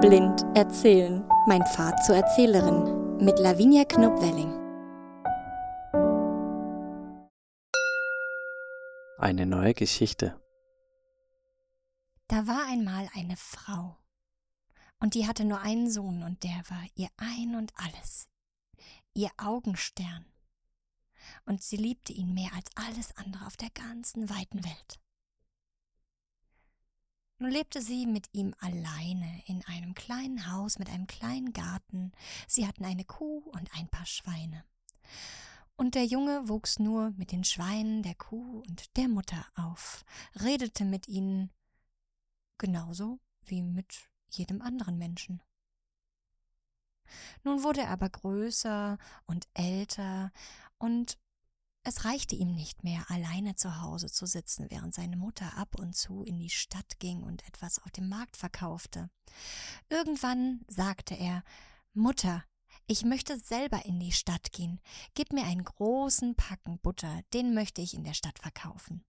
Blind 0.00 0.44
erzählen. 0.54 1.24
Mein 1.46 1.64
Pfad 1.64 2.04
zur 2.04 2.16
Erzählerin 2.16 3.16
mit 3.16 3.38
Lavinia 3.38 3.84
Knupp-Welling. 3.84 4.52
Eine 9.18 9.46
neue 9.46 9.72
Geschichte. 9.72 10.38
Da 12.28 12.46
war 12.46 12.66
einmal 12.68 13.08
eine 13.14 13.38
Frau. 13.38 13.96
Und 15.00 15.14
die 15.14 15.26
hatte 15.26 15.46
nur 15.46 15.60
einen 15.60 15.90
Sohn, 15.90 16.22
und 16.22 16.42
der 16.42 16.62
war 16.68 16.84
ihr 16.94 17.08
Ein 17.16 17.56
und 17.56 17.72
alles, 17.76 18.28
ihr 19.14 19.30
Augenstern. 19.38 20.26
Und 21.46 21.62
sie 21.62 21.78
liebte 21.78 22.12
ihn 22.12 22.34
mehr 22.34 22.50
als 22.54 22.70
alles 22.74 23.16
andere 23.16 23.46
auf 23.46 23.56
der 23.56 23.70
ganzen 23.70 24.28
weiten 24.28 24.62
Welt. 24.62 25.00
Nun 27.38 27.50
lebte 27.50 27.82
sie 27.82 28.06
mit 28.06 28.28
ihm 28.32 28.54
alleine 28.60 29.42
in 29.46 29.62
einem 29.66 29.94
kleinen 29.94 30.50
Haus 30.50 30.78
mit 30.78 30.88
einem 30.88 31.06
kleinen 31.06 31.52
Garten. 31.52 32.12
Sie 32.48 32.66
hatten 32.66 32.84
eine 32.84 33.04
Kuh 33.04 33.38
und 33.52 33.74
ein 33.74 33.88
paar 33.88 34.06
Schweine. 34.06 34.64
Und 35.76 35.94
der 35.94 36.06
Junge 36.06 36.48
wuchs 36.48 36.78
nur 36.78 37.10
mit 37.18 37.32
den 37.32 37.44
Schweinen, 37.44 38.02
der 38.02 38.14
Kuh 38.14 38.62
und 38.66 38.96
der 38.96 39.08
Mutter 39.08 39.44
auf, 39.54 40.06
redete 40.36 40.86
mit 40.86 41.08
ihnen 41.08 41.50
genauso 42.56 43.20
wie 43.44 43.62
mit 43.62 44.08
jedem 44.30 44.62
anderen 44.62 44.96
Menschen. 44.96 45.42
Nun 47.44 47.62
wurde 47.62 47.82
er 47.82 47.90
aber 47.90 48.08
größer 48.08 48.96
und 49.26 49.46
älter, 49.52 50.32
und 50.78 51.18
es 51.86 52.04
reichte 52.04 52.34
ihm 52.34 52.52
nicht 52.52 52.82
mehr, 52.82 53.08
alleine 53.08 53.54
zu 53.54 53.80
Hause 53.80 54.10
zu 54.10 54.26
sitzen, 54.26 54.66
während 54.70 54.92
seine 54.92 55.16
Mutter 55.16 55.56
ab 55.56 55.78
und 55.78 55.94
zu 55.94 56.24
in 56.24 56.36
die 56.40 56.50
Stadt 56.50 56.98
ging 56.98 57.22
und 57.22 57.46
etwas 57.46 57.78
auf 57.78 57.92
dem 57.92 58.08
Markt 58.08 58.36
verkaufte. 58.36 59.08
Irgendwann 59.88 60.64
sagte 60.66 61.14
er 61.14 61.44
Mutter, 61.94 62.44
ich 62.88 63.04
möchte 63.04 63.38
selber 63.38 63.84
in 63.84 64.00
die 64.00 64.10
Stadt 64.10 64.50
gehen. 64.50 64.80
Gib 65.14 65.32
mir 65.32 65.44
einen 65.44 65.62
großen 65.62 66.34
Packen 66.34 66.80
Butter, 66.80 67.22
den 67.32 67.54
möchte 67.54 67.82
ich 67.82 67.94
in 67.94 68.02
der 68.02 68.14
Stadt 68.14 68.40
verkaufen. 68.40 69.04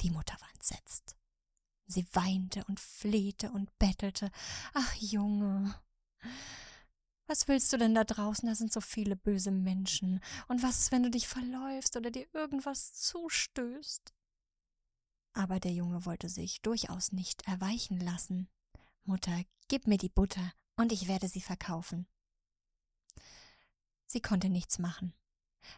Die 0.00 0.10
Mutter 0.10 0.36
war 0.40 0.48
entsetzt. 0.54 1.16
Sie 1.86 2.06
weinte 2.12 2.64
und 2.66 2.78
flehte 2.78 3.50
und 3.50 3.76
bettelte. 3.80 4.30
Ach, 4.74 4.94
Junge, 4.94 5.74
was 7.26 7.48
willst 7.48 7.72
du 7.72 7.78
denn 7.78 7.94
da 7.94 8.04
draußen? 8.04 8.48
Da 8.48 8.54
sind 8.54 8.72
so 8.72 8.80
viele 8.80 9.16
böse 9.16 9.50
Menschen. 9.50 10.20
Und 10.48 10.62
was 10.62 10.78
ist, 10.80 10.92
wenn 10.92 11.02
du 11.02 11.10
dich 11.10 11.26
verläufst 11.26 11.96
oder 11.96 12.10
dir 12.10 12.26
irgendwas 12.34 12.94
zustößt? 12.94 14.14
Aber 15.32 15.58
der 15.58 15.72
Junge 15.72 16.04
wollte 16.04 16.28
sich 16.28 16.62
durchaus 16.62 17.12
nicht 17.12 17.46
erweichen 17.48 17.98
lassen. 17.98 18.48
Mutter, 19.04 19.42
gib 19.68 19.86
mir 19.86 19.98
die 19.98 20.08
Butter, 20.08 20.52
und 20.76 20.92
ich 20.92 21.08
werde 21.08 21.28
sie 21.28 21.40
verkaufen. 21.40 22.06
Sie 24.06 24.20
konnte 24.20 24.48
nichts 24.48 24.78
machen, 24.78 25.14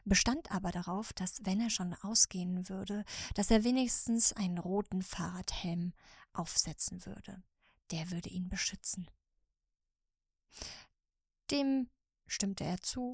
bestand 0.04 0.50
aber 0.50 0.72
darauf, 0.72 1.12
dass, 1.12 1.44
wenn 1.44 1.60
er 1.60 1.70
schon 1.70 1.94
ausgehen 1.94 2.68
würde, 2.68 3.04
dass 3.34 3.50
er 3.50 3.64
wenigstens 3.64 4.32
einen 4.32 4.58
roten 4.58 5.02
Fahrradhelm 5.02 5.94
aufsetzen 6.32 7.06
würde. 7.06 7.42
Der 7.90 8.10
würde 8.10 8.28
ihn 8.28 8.48
beschützen. 8.48 9.08
Dem 11.50 11.88
stimmte 12.26 12.64
er 12.64 12.80
zu, 12.80 13.12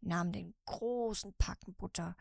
nahm 0.00 0.32
den 0.32 0.54
großen 0.66 1.34
Packen 1.34 1.74
Butter 1.74 2.16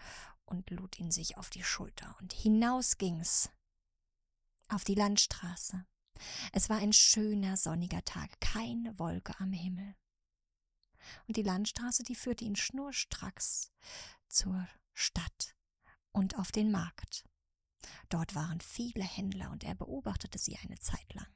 und 0.46 0.70
lud 0.70 1.00
ihn 1.00 1.12
sich 1.12 1.38
auf 1.38 1.50
die 1.50 1.64
Schulter, 1.64 2.16
und 2.20 2.34
hinaus 2.34 2.98
ging's 2.98 3.50
auf 4.70 4.84
die 4.84 4.96
Landstraße. 4.96 5.86
Es 6.52 6.70
war 6.70 6.78
ein 6.78 6.94
schöner 6.94 7.58
sonniger 7.58 8.04
Tag, 8.06 8.40
keine 8.40 8.98
Wolke 8.98 9.40
am 9.40 9.52
Himmel. 9.52 9.96
Und 11.28 11.38
die 11.38 11.44
Landstraße, 11.44 12.04
die 12.04 12.16
führte 12.16 12.46
ihn 12.46 12.56
schnurstracks 12.56 13.72
zur 14.30 14.68
Stadt 14.94 15.56
und 16.12 16.38
auf 16.40 16.52
den 16.52 16.72
Markt. 16.72 17.26
Dort 18.10 18.36
waren 18.36 18.62
viele 18.62 19.04
Händler, 19.04 19.52
und 19.52 19.64
er 19.64 19.76
beobachtete 19.76 20.40
sie 20.40 20.58
eine 20.58 20.80
Zeit 20.80 21.14
lang 21.14 21.28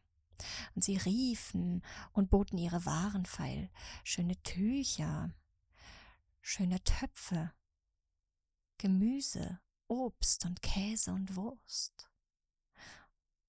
und 0.75 0.83
sie 0.83 0.97
riefen 0.97 1.83
und 2.13 2.29
boten 2.29 2.57
ihre 2.57 2.85
Waren 2.85 3.25
feil, 3.25 3.69
schöne 4.03 4.41
Tücher, 4.43 5.31
schöne 6.41 6.83
Töpfe, 6.83 7.53
Gemüse, 8.77 9.59
Obst 9.87 10.45
und 10.45 10.61
Käse 10.61 11.11
und 11.11 11.35
Wurst. 11.35 12.09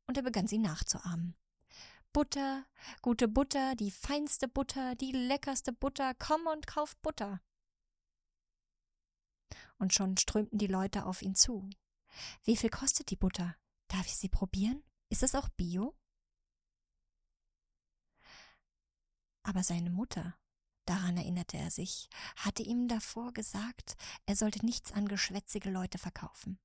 Und 0.07 0.17
er 0.17 0.23
begann 0.23 0.47
sie 0.47 0.59
nachzuahmen. 0.59 1.37
Butter, 2.13 2.65
gute 3.03 3.29
Butter, 3.29 3.77
die 3.77 3.91
feinste 3.91 4.49
Butter, 4.49 4.95
die 4.95 5.13
leckerste 5.13 5.73
Butter, 5.73 6.15
komm 6.15 6.47
und 6.47 6.67
kauf 6.67 6.97
Butter. 6.97 7.41
Und 9.79 9.93
schon 9.93 10.17
strömten 10.17 10.59
die 10.59 10.67
Leute 10.67 11.05
auf 11.05 11.23
ihn 11.23 11.35
zu. 11.35 11.69
Wie 12.45 12.57
viel 12.57 12.71
kostet 12.71 13.11
die 13.11 13.17
Butter? 13.17 13.55
Darf 13.89 14.07
ich 14.07 14.17
sie 14.17 14.29
probieren? 14.29 14.83
Ist 15.11 15.23
es 15.23 15.35
auch 15.35 15.49
Bio? 15.51 15.95
Aber 19.43 19.63
seine 19.63 19.91
Mutter, 19.91 20.37
daran 20.85 21.17
erinnerte 21.17 21.57
er 21.57 21.71
sich, 21.71 22.09
hatte 22.37 22.63
ihm 22.63 22.89
davor 22.89 23.33
gesagt, 23.33 23.97
er 24.27 24.37
sollte 24.37 24.65
nichts 24.65 24.93
an 24.93 25.09
geschwätzige 25.09 25.71
Leute 25.71 25.99
verkaufen. 25.99 26.59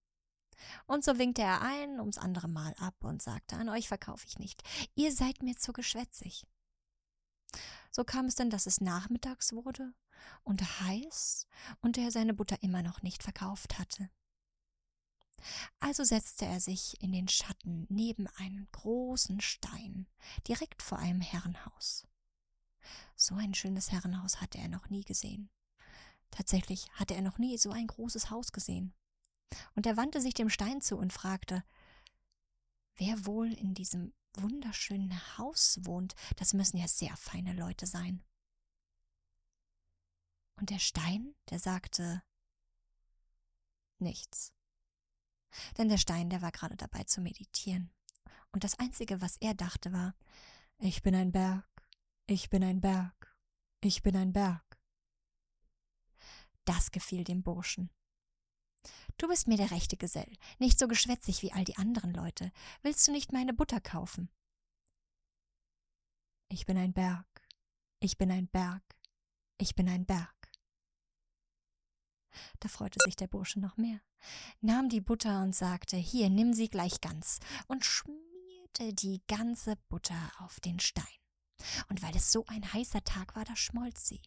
Und 0.85 1.03
so 1.03 1.17
winkte 1.17 1.41
er 1.41 1.61
ein 1.61 1.99
ums 1.99 2.17
andere 2.17 2.47
Mal 2.47 2.73
ab 2.75 2.95
und 3.03 3.21
sagte, 3.21 3.55
an 3.55 3.69
euch 3.69 3.87
verkaufe 3.87 4.25
ich 4.27 4.39
nicht, 4.39 4.63
ihr 4.95 5.11
seid 5.11 5.43
mir 5.43 5.55
zu 5.55 5.73
geschwätzig. 5.73 6.45
So 7.91 8.03
kam 8.03 8.25
es 8.25 8.35
denn, 8.35 8.49
dass 8.49 8.65
es 8.65 8.81
nachmittags 8.81 9.53
wurde 9.53 9.93
und 10.43 10.61
heiß 10.81 11.47
und 11.81 11.97
er 11.97 12.11
seine 12.11 12.33
Butter 12.33 12.61
immer 12.63 12.81
noch 12.81 13.01
nicht 13.01 13.23
verkauft 13.23 13.77
hatte. 13.77 14.09
Also 15.79 16.03
setzte 16.03 16.45
er 16.45 16.59
sich 16.59 17.01
in 17.01 17.11
den 17.11 17.27
Schatten 17.27 17.85
neben 17.89 18.27
einen 18.37 18.67
großen 18.71 19.41
Stein, 19.41 20.07
direkt 20.47 20.81
vor 20.81 20.99
einem 20.99 21.21
Herrenhaus. 21.21 22.07
So 23.15 23.35
ein 23.35 23.53
schönes 23.53 23.91
Herrenhaus 23.91 24.41
hatte 24.41 24.57
er 24.57 24.67
noch 24.67 24.89
nie 24.89 25.03
gesehen. 25.03 25.49
Tatsächlich 26.31 26.91
hatte 26.93 27.13
er 27.13 27.21
noch 27.21 27.37
nie 27.37 27.57
so 27.57 27.71
ein 27.71 27.87
großes 27.87 28.29
Haus 28.29 28.51
gesehen. 28.51 28.93
Und 29.75 29.85
er 29.85 29.97
wandte 29.97 30.19
sich 30.19 30.33
dem 30.33 30.49
Stein 30.49 30.81
zu 30.81 30.97
und 30.97 31.13
fragte, 31.13 31.63
wer 32.95 33.25
wohl 33.25 33.53
in 33.53 33.73
diesem 33.73 34.13
wunderschönen 34.35 35.37
Haus 35.37 35.79
wohnt, 35.83 36.15
das 36.37 36.53
müssen 36.53 36.77
ja 36.77 36.87
sehr 36.87 37.15
feine 37.17 37.53
Leute 37.53 37.85
sein. 37.85 38.23
Und 40.55 40.69
der 40.69 40.79
Stein, 40.79 41.35
der 41.49 41.59
sagte 41.59 42.23
nichts. 43.99 44.53
Denn 45.77 45.89
der 45.89 45.97
Stein, 45.97 46.29
der 46.29 46.41
war 46.41 46.51
gerade 46.51 46.75
dabei 46.75 47.03
zu 47.03 47.21
meditieren. 47.21 47.91
Und 48.51 48.63
das 48.63 48.79
Einzige, 48.79 49.21
was 49.21 49.37
er 49.37 49.53
dachte, 49.53 49.93
war, 49.93 50.15
ich 50.79 51.03
bin 51.03 51.15
ein 51.15 51.31
Berg, 51.31 51.65
ich 52.27 52.49
bin 52.49 52.63
ein 52.63 52.79
Berg, 52.79 53.35
ich 53.81 54.01
bin 54.01 54.15
ein 54.15 54.31
Berg. 54.31 54.63
Das 56.65 56.91
gefiel 56.91 57.23
dem 57.23 57.43
Burschen. 57.43 57.89
Du 59.17 59.27
bist 59.27 59.47
mir 59.47 59.57
der 59.57 59.71
rechte 59.71 59.97
Gesell, 59.97 60.37
nicht 60.59 60.79
so 60.79 60.87
geschwätzig 60.87 61.41
wie 61.41 61.51
all 61.51 61.63
die 61.65 61.77
anderen 61.77 62.13
Leute. 62.13 62.51
Willst 62.81 63.07
du 63.07 63.11
nicht 63.11 63.33
meine 63.33 63.53
Butter 63.53 63.81
kaufen? 63.81 64.29
Ich 66.49 66.65
bin 66.65 66.77
ein 66.77 66.93
Berg, 66.93 67.27
ich 67.99 68.17
bin 68.17 68.31
ein 68.31 68.47
Berg, 68.47 68.83
ich 69.57 69.75
bin 69.75 69.89
ein 69.89 70.05
Berg. 70.05 70.51
Da 72.59 72.69
freute 72.69 72.99
sich 73.05 73.15
der 73.15 73.27
Bursche 73.27 73.59
noch 73.59 73.77
mehr, 73.77 74.01
nahm 74.61 74.89
die 74.89 75.01
Butter 75.01 75.43
und 75.43 75.55
sagte, 75.55 75.97
hier, 75.97 76.29
nimm 76.29 76.53
sie 76.53 76.69
gleich 76.69 77.01
ganz, 77.01 77.39
und 77.67 77.85
schmierte 77.85 78.93
die 78.93 79.21
ganze 79.27 79.75
Butter 79.89 80.31
auf 80.39 80.59
den 80.59 80.79
Stein 80.79 81.22
und 81.89 82.01
weil 82.01 82.15
es 82.15 82.31
so 82.31 82.45
ein 82.47 82.73
heißer 82.73 83.03
Tag 83.03 83.35
war, 83.35 83.45
da 83.45 83.55
schmolz 83.55 84.07
sie. 84.07 84.21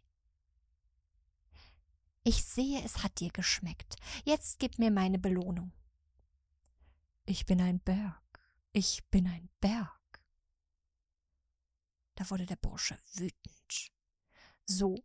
Ich 2.25 2.45
sehe, 2.45 2.83
es 2.83 3.03
hat 3.03 3.21
dir 3.21 3.31
geschmeckt. 3.31 3.97
Jetzt 4.25 4.59
gib 4.59 4.79
mir 4.79 4.91
meine 4.91 5.19
Belohnung. 5.19 5.73
Ich 7.25 7.47
bin 7.47 7.61
ein 7.61 7.81
Berg, 7.81 8.41
ich 8.73 9.05
bin 9.11 9.27
ein 9.27 9.49
Berg. 9.61 9.93
Da 12.17 12.29
wurde 12.31 12.47
der 12.47 12.57
Bursche 12.57 12.99
wütend. 13.15 13.93
So, 14.65 14.97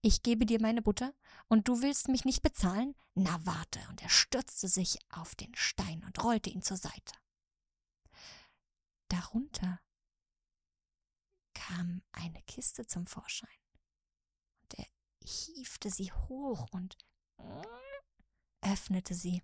ich 0.00 0.22
gebe 0.22 0.46
dir 0.46 0.60
meine 0.60 0.82
Butter, 0.82 1.14
und 1.48 1.68
du 1.68 1.82
willst 1.82 2.08
mich 2.08 2.24
nicht 2.24 2.42
bezahlen? 2.42 2.94
Na 3.14 3.44
warte, 3.44 3.80
und 3.88 4.02
er 4.02 4.08
stürzte 4.08 4.68
sich 4.68 4.98
auf 5.10 5.34
den 5.34 5.54
Stein 5.54 6.04
und 6.04 6.22
rollte 6.22 6.50
ihn 6.50 6.62
zur 6.62 6.76
Seite. 6.76 7.14
Darunter 9.08 9.80
kam 11.66 12.02
eine 12.12 12.42
Kiste 12.42 12.86
zum 12.86 13.06
Vorschein. 13.06 13.48
Und 14.62 14.78
er 14.78 14.86
hiefte 15.22 15.90
sie 15.90 16.12
hoch 16.12 16.68
und 16.70 16.96
öffnete 18.60 19.14
sie. 19.14 19.42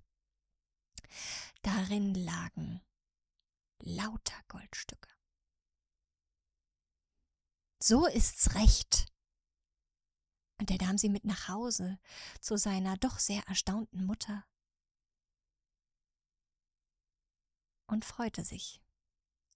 Darin 1.63 2.15
lagen 2.15 2.81
lauter 3.81 4.41
Goldstücke. 4.49 5.11
So 7.83 8.07
ist's 8.07 8.55
recht. 8.55 9.07
Und 10.59 10.71
er 10.71 10.79
nahm 10.79 10.99
sie 10.99 11.09
mit 11.09 11.25
nach 11.25 11.49
Hause 11.49 11.99
zu 12.41 12.57
seiner 12.57 12.97
doch 12.97 13.19
sehr 13.19 13.43
erstaunten 13.49 14.05
Mutter 14.07 14.47
und 17.89 18.05
freute 18.05 18.45
sich 18.45 18.81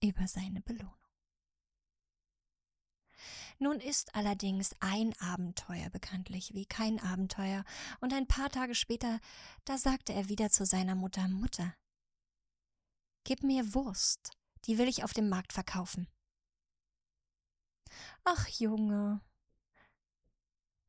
über 0.02 0.26
seine 0.26 0.60
Belohnung. 0.62 1.06
Nun 3.58 3.81
ist 3.81 4.14
allerdings 4.14 4.75
ein 4.81 5.14
Abenteuer 5.19 5.88
bekanntlich 5.91 6.53
wie 6.53 6.67
kein 6.67 7.00
Abenteuer, 7.00 7.64
und 8.00 8.12
ein 8.12 8.26
paar 8.26 8.50
Tage 8.50 8.75
später, 8.75 9.19
da 9.64 9.79
sagte 9.79 10.12
er 10.12 10.29
wieder 10.29 10.50
zu 10.50 10.67
seiner 10.67 10.94
Mutter 10.94 11.26
Mutter, 11.29 11.75
Gib 13.25 13.43
mir 13.43 13.75
Wurst, 13.75 14.37
die 14.67 14.79
will 14.79 14.88
ich 14.88 15.03
auf 15.03 15.12
dem 15.12 15.29
Markt 15.29 15.53
verkaufen. 15.53 16.06
Ach 18.25 18.47
Junge. 18.49 19.20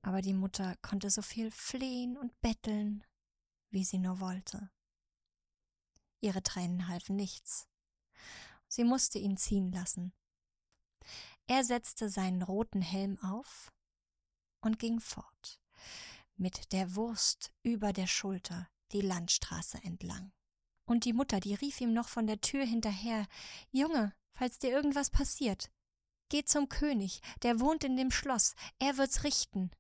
Aber 0.02 0.22
die 0.22 0.34
Mutter 0.34 0.76
konnte 0.82 1.10
so 1.10 1.22
viel 1.22 1.52
flehen 1.52 2.18
und 2.18 2.40
betteln, 2.42 3.04
wie 3.72 3.84
sie 3.84 3.98
nur 3.98 4.20
wollte. 4.20 4.70
Ihre 6.20 6.44
Tränen 6.44 6.88
halfen 6.88 7.16
nichts. 7.16 7.68
Sie 8.68 8.84
musste 8.84 9.20
ihn 9.20 9.38
ziehen 9.38 9.72
lassen. 9.72 10.14
Er 11.48 11.64
setzte 11.64 12.10
seinen 12.10 12.42
roten 12.42 12.82
Helm 12.82 13.18
auf 13.24 13.72
und 14.62 14.80
ging 14.80 15.00
fort, 15.00 15.62
mit 16.36 16.74
der 16.74 16.96
Wurst 16.96 17.54
über 17.64 17.94
der 17.94 18.08
Schulter 18.08 18.70
die 18.92 19.02
Landstraße 19.02 19.82
entlang. 19.84 20.34
Und 20.86 21.06
die 21.06 21.14
Mutter, 21.14 21.40
die 21.40 21.54
rief 21.56 21.80
ihm 21.80 21.94
noch 21.94 22.10
von 22.10 22.28
der 22.28 22.42
Tür 22.42 22.66
hinterher 22.66 23.28
Junge, 23.72 24.14
falls 24.34 24.60
dir 24.60 24.72
irgendwas 24.72 25.10
passiert, 25.10 25.72
geh 26.30 26.44
zum 26.44 26.68
König, 26.68 27.22
der 27.44 27.62
wohnt 27.62 27.86
in 27.86 27.96
dem 27.96 28.12
Schloss, 28.12 28.54
er 28.80 28.98
wird's 28.98 29.24
richten. 29.24 29.72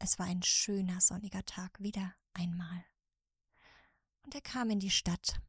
Es 0.00 0.18
war 0.18 0.26
ein 0.26 0.42
schöner 0.42 1.00
sonniger 1.00 1.44
Tag 1.44 1.80
wieder 1.80 2.14
einmal. 2.32 2.84
Und 4.22 4.34
er 4.34 4.40
kam 4.40 4.70
in 4.70 4.80
die 4.80 4.90
Stadt. 4.90 5.40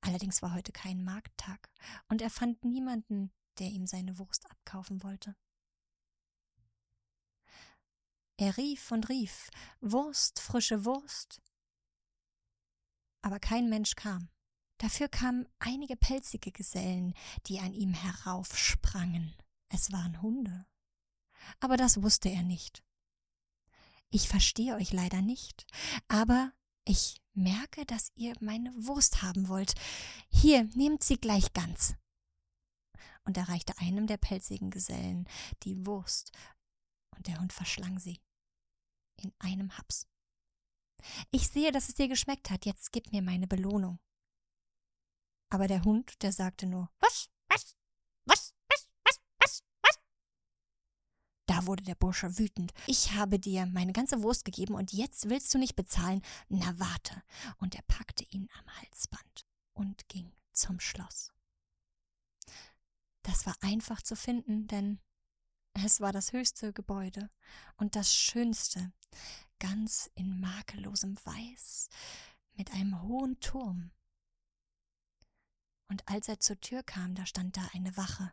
Allerdings 0.00 0.40
war 0.40 0.54
heute 0.54 0.72
kein 0.72 1.04
Markttag, 1.04 1.70
und 2.08 2.22
er 2.22 2.30
fand 2.30 2.64
niemanden, 2.64 3.32
der 3.58 3.68
ihm 3.68 3.86
seine 3.86 4.18
Wurst 4.18 4.50
abkaufen 4.50 5.02
wollte. 5.02 5.36
Er 8.36 8.56
rief 8.56 8.90
und 8.90 9.08
rief 9.08 9.50
Wurst, 9.80 10.40
frische 10.40 10.84
Wurst. 10.84 11.40
Aber 13.22 13.38
kein 13.38 13.68
Mensch 13.68 13.94
kam. 13.94 14.28
Dafür 14.78 15.08
kamen 15.08 15.48
einige 15.60 15.96
pelzige 15.96 16.50
Gesellen, 16.50 17.14
die 17.46 17.60
an 17.60 17.72
ihm 17.72 17.94
heraufsprangen. 17.94 19.34
Es 19.68 19.92
waren 19.92 20.20
Hunde. 20.20 20.66
Aber 21.60 21.76
das 21.76 22.02
wusste 22.02 22.28
er 22.28 22.42
nicht. 22.42 22.82
Ich 24.10 24.28
verstehe 24.28 24.74
euch 24.74 24.92
leider 24.92 25.22
nicht, 25.22 25.66
aber 26.08 26.52
ich 26.84 27.20
merke, 27.32 27.84
dass 27.86 28.12
ihr 28.14 28.34
meine 28.40 28.72
Wurst 28.86 29.22
haben 29.22 29.48
wollt. 29.48 29.74
Hier, 30.28 30.64
nehmt 30.74 31.02
sie 31.02 31.16
gleich 31.16 31.52
ganz 31.52 31.96
und 33.24 33.36
erreichte 33.36 33.76
einem 33.78 34.06
der 34.06 34.16
pelzigen 34.16 34.70
Gesellen 34.70 35.28
die 35.62 35.86
Wurst, 35.86 36.32
und 37.16 37.26
der 37.26 37.38
Hund 37.38 37.52
verschlang 37.52 37.98
sie 37.98 38.20
in 39.16 39.32
einem 39.38 39.76
Haps. 39.76 40.06
Ich 41.30 41.48
sehe, 41.48 41.72
dass 41.72 41.88
es 41.88 41.94
dir 41.94 42.08
geschmeckt 42.08 42.50
hat, 42.50 42.64
jetzt 42.64 42.92
gib 42.92 43.12
mir 43.12 43.22
meine 43.22 43.46
Belohnung. 43.46 43.98
Aber 45.50 45.68
der 45.68 45.84
Hund, 45.84 46.22
der 46.22 46.32
sagte 46.32 46.66
nur 46.66 46.90
Was, 47.00 47.28
was, 47.48 47.76
was, 48.26 48.54
was, 48.68 48.88
was, 49.04 49.20
was, 49.38 49.62
was. 49.82 50.00
Da 51.46 51.66
wurde 51.66 51.84
der 51.84 51.94
Bursche 51.94 52.38
wütend. 52.38 52.72
Ich 52.86 53.12
habe 53.12 53.38
dir 53.38 53.66
meine 53.66 53.92
ganze 53.92 54.22
Wurst 54.22 54.44
gegeben 54.44 54.74
und 54.74 54.92
jetzt 54.92 55.28
willst 55.28 55.52
du 55.54 55.58
nicht 55.58 55.76
bezahlen? 55.76 56.22
Na 56.48 56.78
warte. 56.78 57.22
Und 57.58 57.74
er 57.74 57.82
packte 57.82 58.24
ihn 58.30 58.48
am 58.58 58.76
Halsband 58.80 59.46
und 59.74 60.08
ging 60.08 60.32
zum 60.52 60.80
Schloss. 60.80 61.33
Das 63.24 63.46
war 63.46 63.56
einfach 63.62 64.02
zu 64.02 64.16
finden, 64.16 64.68
denn 64.68 65.00
es 65.72 66.00
war 66.00 66.12
das 66.12 66.32
höchste 66.32 66.72
Gebäude 66.72 67.30
und 67.76 67.96
das 67.96 68.14
schönste, 68.14 68.92
ganz 69.58 70.10
in 70.14 70.40
makellosem 70.40 71.16
Weiß, 71.24 71.88
mit 72.52 72.70
einem 72.72 73.02
hohen 73.02 73.40
Turm. 73.40 73.90
Und 75.88 76.06
als 76.08 76.28
er 76.28 76.38
zur 76.38 76.60
Tür 76.60 76.82
kam, 76.82 77.14
da 77.14 77.26
stand 77.26 77.56
da 77.56 77.68
eine 77.72 77.96
Wache. 77.96 78.32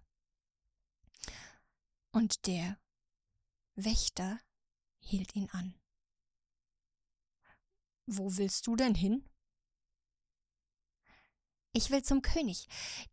Und 2.12 2.46
der 2.46 2.78
Wächter 3.76 4.40
hielt 5.00 5.36
ihn 5.36 5.50
an. 5.52 5.74
Wo 8.06 8.36
willst 8.36 8.68
du 8.68 8.76
denn 8.76 8.94
hin? 8.94 9.31
Ich 11.74 11.90
will 11.90 12.04
zum 12.04 12.22
König. 12.22 12.68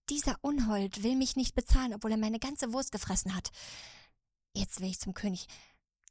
Dieser 0.08 0.36
Unhold 0.42 1.02
will 1.02 1.14
mich 1.14 1.36
nicht 1.36 1.54
bezahlen, 1.54 1.94
obwohl 1.94 2.10
er 2.12 2.18
meine 2.18 2.40
ganze 2.40 2.72
Wurst 2.72 2.90
gefressen 2.90 3.34
hat. 3.34 3.50
Jetzt 4.54 4.80
will 4.80 4.88
ich 4.88 4.98
zum 4.98 5.14
König. 5.14 5.46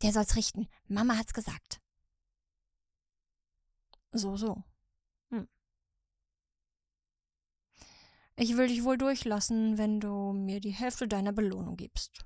Der 0.01 0.13
soll's 0.13 0.35
richten. 0.35 0.67
Mama 0.88 1.17
hat's 1.17 1.33
gesagt. 1.33 1.81
So, 4.11 4.38
so. 4.38 4.63
Hm. 5.31 5.47
Ich 8.38 8.55
will 8.55 8.67
dich 8.67 8.83
wohl 8.83 8.97
durchlassen, 8.97 9.77
wenn 9.77 9.99
du 9.99 10.31
mir 10.31 10.61
die 10.61 10.71
Hälfte 10.71 11.07
deiner 11.07 11.33
Belohnung 11.33 11.75
gibst. 11.75 12.25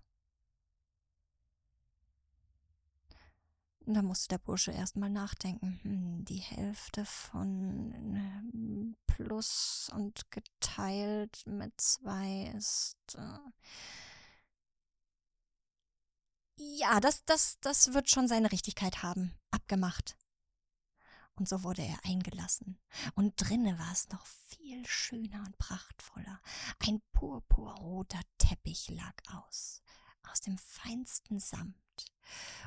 Da 3.86 4.02
musste 4.04 4.30
der 4.30 4.38
Bursche 4.38 4.72
erstmal 4.72 5.10
nachdenken. 5.10 5.80
Hm, 5.82 6.26
die 6.26 6.40
Hälfte 6.40 7.04
von 7.06 8.16
plus 9.32 9.90
und 9.94 10.30
geteilt 10.30 11.44
mit 11.48 11.80
zwei 11.80 12.52
ist. 12.58 12.98
Äh 13.16 13.40
ja, 16.58 17.00
das, 17.00 17.24
das, 17.24 17.58
das 17.62 17.94
wird 17.94 18.10
schon 18.10 18.28
seine 18.28 18.52
Richtigkeit 18.52 19.04
haben. 19.04 19.34
Abgemacht. 19.50 20.18
Und 21.36 21.48
so 21.48 21.64
wurde 21.64 21.82
er 21.82 21.98
eingelassen. 22.04 22.78
Und 23.16 23.36
drinne 23.38 23.80
war 23.80 23.92
es 23.94 24.10
noch 24.10 24.26
viel 24.26 24.86
schöner 24.86 25.40
und 25.46 25.58
prachtvoller. 25.58 26.42
Ein 26.80 27.02
purpurroter 27.14 28.22
Teppich 28.38 28.90
lag 28.90 29.16
aus, 29.34 29.82
aus 30.30 30.42
dem 30.42 30.58
feinsten 30.58 31.40
Samt 31.40 31.78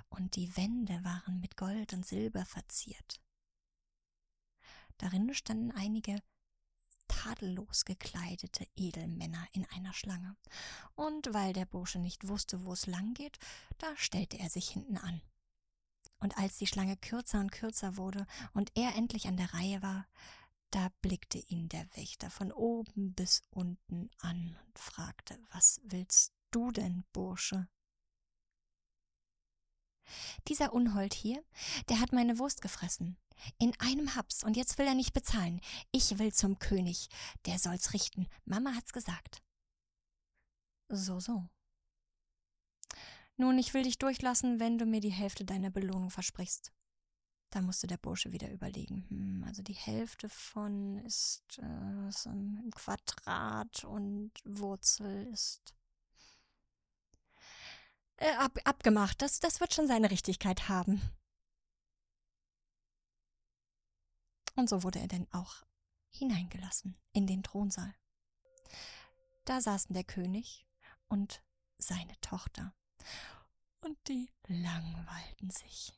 und 0.08 0.34
die 0.36 0.56
Wände 0.56 1.04
waren 1.04 1.40
mit 1.40 1.58
Gold 1.58 1.92
und 1.92 2.06
Silber 2.06 2.46
verziert. 2.46 3.20
Darin 4.96 5.34
standen 5.34 5.70
einige 5.72 6.22
tadellos 7.24 7.84
gekleidete 7.84 8.66
Edelmänner 8.76 9.46
in 9.52 9.66
einer 9.70 9.92
Schlange, 9.92 10.36
und 10.94 11.32
weil 11.32 11.52
der 11.52 11.66
Bursche 11.66 11.98
nicht 11.98 12.28
wusste, 12.28 12.64
wo 12.64 12.72
es 12.72 12.86
lang 12.86 13.14
geht, 13.14 13.38
da 13.78 13.96
stellte 13.96 14.38
er 14.38 14.50
sich 14.50 14.68
hinten 14.68 14.96
an. 14.98 15.22
Und 16.18 16.36
als 16.38 16.58
die 16.58 16.66
Schlange 16.66 16.96
kürzer 16.96 17.40
und 17.40 17.52
kürzer 17.52 17.96
wurde 17.96 18.26
und 18.52 18.72
er 18.74 18.94
endlich 18.94 19.26
an 19.26 19.36
der 19.36 19.52
Reihe 19.52 19.82
war, 19.82 20.06
da 20.70 20.88
blickte 21.02 21.38
ihn 21.38 21.68
der 21.68 21.86
Wächter 21.96 22.30
von 22.30 22.50
oben 22.50 23.14
bis 23.14 23.42
unten 23.50 24.10
an 24.18 24.58
und 24.66 24.78
fragte, 24.78 25.38
was 25.52 25.80
willst 25.84 26.34
du 26.50 26.70
denn, 26.70 27.04
Bursche? 27.12 27.68
Dieser 30.48 30.72
Unhold 30.72 31.14
hier, 31.14 31.42
der 31.88 32.00
hat 32.00 32.12
meine 32.12 32.38
Wurst 32.38 32.62
gefressen. 32.62 33.16
In 33.58 33.72
einem 33.78 34.14
Haps, 34.14 34.44
und 34.44 34.56
jetzt 34.56 34.78
will 34.78 34.86
er 34.86 34.94
nicht 34.94 35.12
bezahlen. 35.12 35.60
Ich 35.92 36.18
will 36.18 36.32
zum 36.32 36.58
König. 36.58 37.08
Der 37.46 37.58
soll's 37.58 37.92
richten. 37.92 38.28
Mama 38.44 38.74
hat's 38.74 38.92
gesagt. 38.92 39.42
So, 40.88 41.20
so. 41.20 41.48
Nun, 43.36 43.58
ich 43.58 43.74
will 43.74 43.82
dich 43.82 43.98
durchlassen, 43.98 44.60
wenn 44.60 44.78
du 44.78 44.86
mir 44.86 45.00
die 45.00 45.10
Hälfte 45.10 45.44
deiner 45.44 45.70
Belohnung 45.70 46.10
versprichst. 46.10 46.72
Da 47.50 47.62
musste 47.62 47.86
der 47.86 47.98
Bursche 47.98 48.32
wieder 48.32 48.50
überlegen. 48.50 49.06
Hm, 49.08 49.44
also 49.46 49.62
die 49.62 49.74
Hälfte 49.74 50.28
von 50.28 50.98
ist 50.98 51.58
äh, 51.58 52.28
im 52.28 52.70
Quadrat 52.74 53.84
und 53.84 54.32
Wurzel 54.44 55.28
ist 55.32 55.74
äh, 58.16 58.34
ab, 58.36 58.58
abgemacht. 58.64 59.22
Das, 59.22 59.40
das 59.40 59.60
wird 59.60 59.74
schon 59.74 59.86
seine 59.86 60.10
Richtigkeit 60.10 60.68
haben. 60.68 61.00
Und 64.56 64.68
so 64.68 64.82
wurde 64.82 65.00
er 65.00 65.08
denn 65.08 65.26
auch 65.32 65.64
hineingelassen 66.10 66.96
in 67.12 67.26
den 67.26 67.42
Thronsaal. 67.42 67.94
Da 69.44 69.60
saßen 69.60 69.94
der 69.94 70.04
König 70.04 70.66
und 71.08 71.42
seine 71.78 72.18
Tochter, 72.20 72.72
und 73.80 73.98
die 74.08 74.30
langweilten 74.46 75.50
sich. 75.50 75.92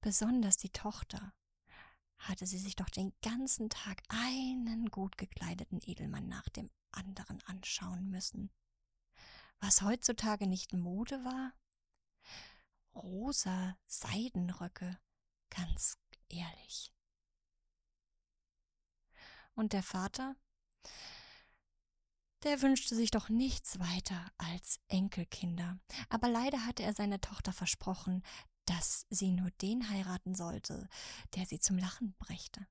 Besonders 0.00 0.56
die 0.56 0.70
Tochter 0.70 1.32
hatte 2.18 2.46
sie 2.46 2.58
sich 2.58 2.74
doch 2.74 2.88
den 2.88 3.12
ganzen 3.22 3.70
Tag 3.70 4.02
einen 4.08 4.90
gut 4.90 5.16
gekleideten 5.16 5.80
Edelmann 5.80 6.26
nach 6.26 6.48
dem 6.48 6.70
anderen 6.90 7.40
anschauen 7.44 8.10
müssen 8.10 8.50
was 9.60 9.82
heutzutage 9.82 10.46
nicht 10.46 10.72
Mode 10.72 11.24
war? 11.24 11.52
Rosa 12.94 13.76
Seidenröcke, 13.86 14.98
ganz 15.50 15.98
ehrlich. 16.28 16.92
Und 19.54 19.72
der 19.72 19.82
Vater? 19.82 20.36
Der 22.44 22.62
wünschte 22.62 22.94
sich 22.94 23.10
doch 23.10 23.28
nichts 23.28 23.80
weiter 23.80 24.30
als 24.38 24.78
Enkelkinder, 24.86 25.78
aber 26.08 26.28
leider 26.28 26.64
hatte 26.64 26.84
er 26.84 26.94
seiner 26.94 27.20
Tochter 27.20 27.52
versprochen, 27.52 28.22
dass 28.64 29.06
sie 29.10 29.32
nur 29.32 29.50
den 29.62 29.90
heiraten 29.90 30.34
sollte, 30.34 30.88
der 31.34 31.46
sie 31.46 31.58
zum 31.58 31.78
Lachen 31.78 32.14
brächte. 32.18 32.66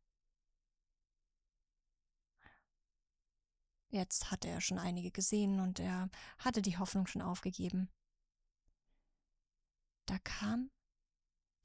Jetzt 3.90 4.32
hatte 4.32 4.50
er 4.50 4.62
schon 4.62 4.80
einige 4.80 5.12
gesehen 5.12 5.60
und 5.60 5.80
er 5.80 6.10
hatte 6.40 6.62
die 6.62 6.78
Hoffnung 6.78 7.08
schon 7.08 7.22
aufgegeben. 7.22 7.90
Da 10.06 10.18
kam 10.20 10.72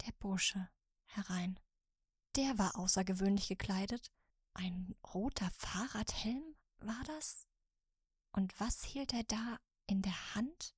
der 0.07 0.13
Bursche 0.13 0.69
herein. 1.05 1.59
Der 2.37 2.59
war 2.59 2.77
außergewöhnlich 2.77 3.49
gekleidet. 3.49 4.11
Ein 4.55 4.95
roter 5.15 5.51
Fahrradhelm 5.51 6.57
war 6.79 7.03
das? 7.07 7.47
Und 8.33 8.59
was 8.59 8.83
hielt 8.85 9.13
er 9.13 9.25
da 9.25 9.59
in 9.87 10.03
der 10.03 10.35
Hand? 10.35 10.75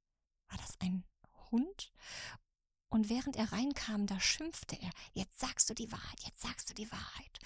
War 0.49 0.59
das 0.59 0.79
ein 0.81 1.05
Hund? 1.51 1.93
Und 2.89 3.09
während 3.09 3.37
er 3.37 3.53
reinkam, 3.53 4.07
da 4.07 4.21
schimpfte 4.21 4.77
er, 4.77 4.91
jetzt 5.13 5.41
sagst 5.41 5.69
du 5.69 5.75
die 5.75 5.91
Wahrheit, 5.91 6.21
jetzt 6.23 6.43
sagst 6.43 6.71
du 6.71 6.75
die 6.75 6.91
Wahrheit. 6.93 7.39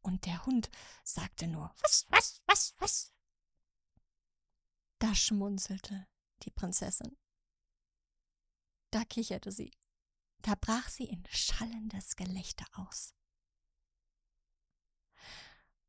Und 0.00 0.26
der 0.26 0.44
Hund 0.46 0.70
sagte 1.02 1.48
nur, 1.48 1.74
was, 1.80 2.06
was, 2.10 2.40
was, 2.46 2.74
was. 2.78 3.11
Da 5.02 5.16
schmunzelte 5.16 6.06
die 6.44 6.52
Prinzessin. 6.52 7.16
Da 8.92 9.04
kicherte 9.04 9.50
sie. 9.50 9.72
Da 10.42 10.54
brach 10.54 10.88
sie 10.88 11.06
in 11.06 11.24
schallendes 11.28 12.14
Gelächter 12.14 12.66
aus. 12.74 13.12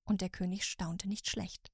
Und 0.04 0.22
der 0.22 0.32
König 0.32 0.66
staunte 0.66 1.08
nicht 1.08 1.30
schlecht, 1.30 1.72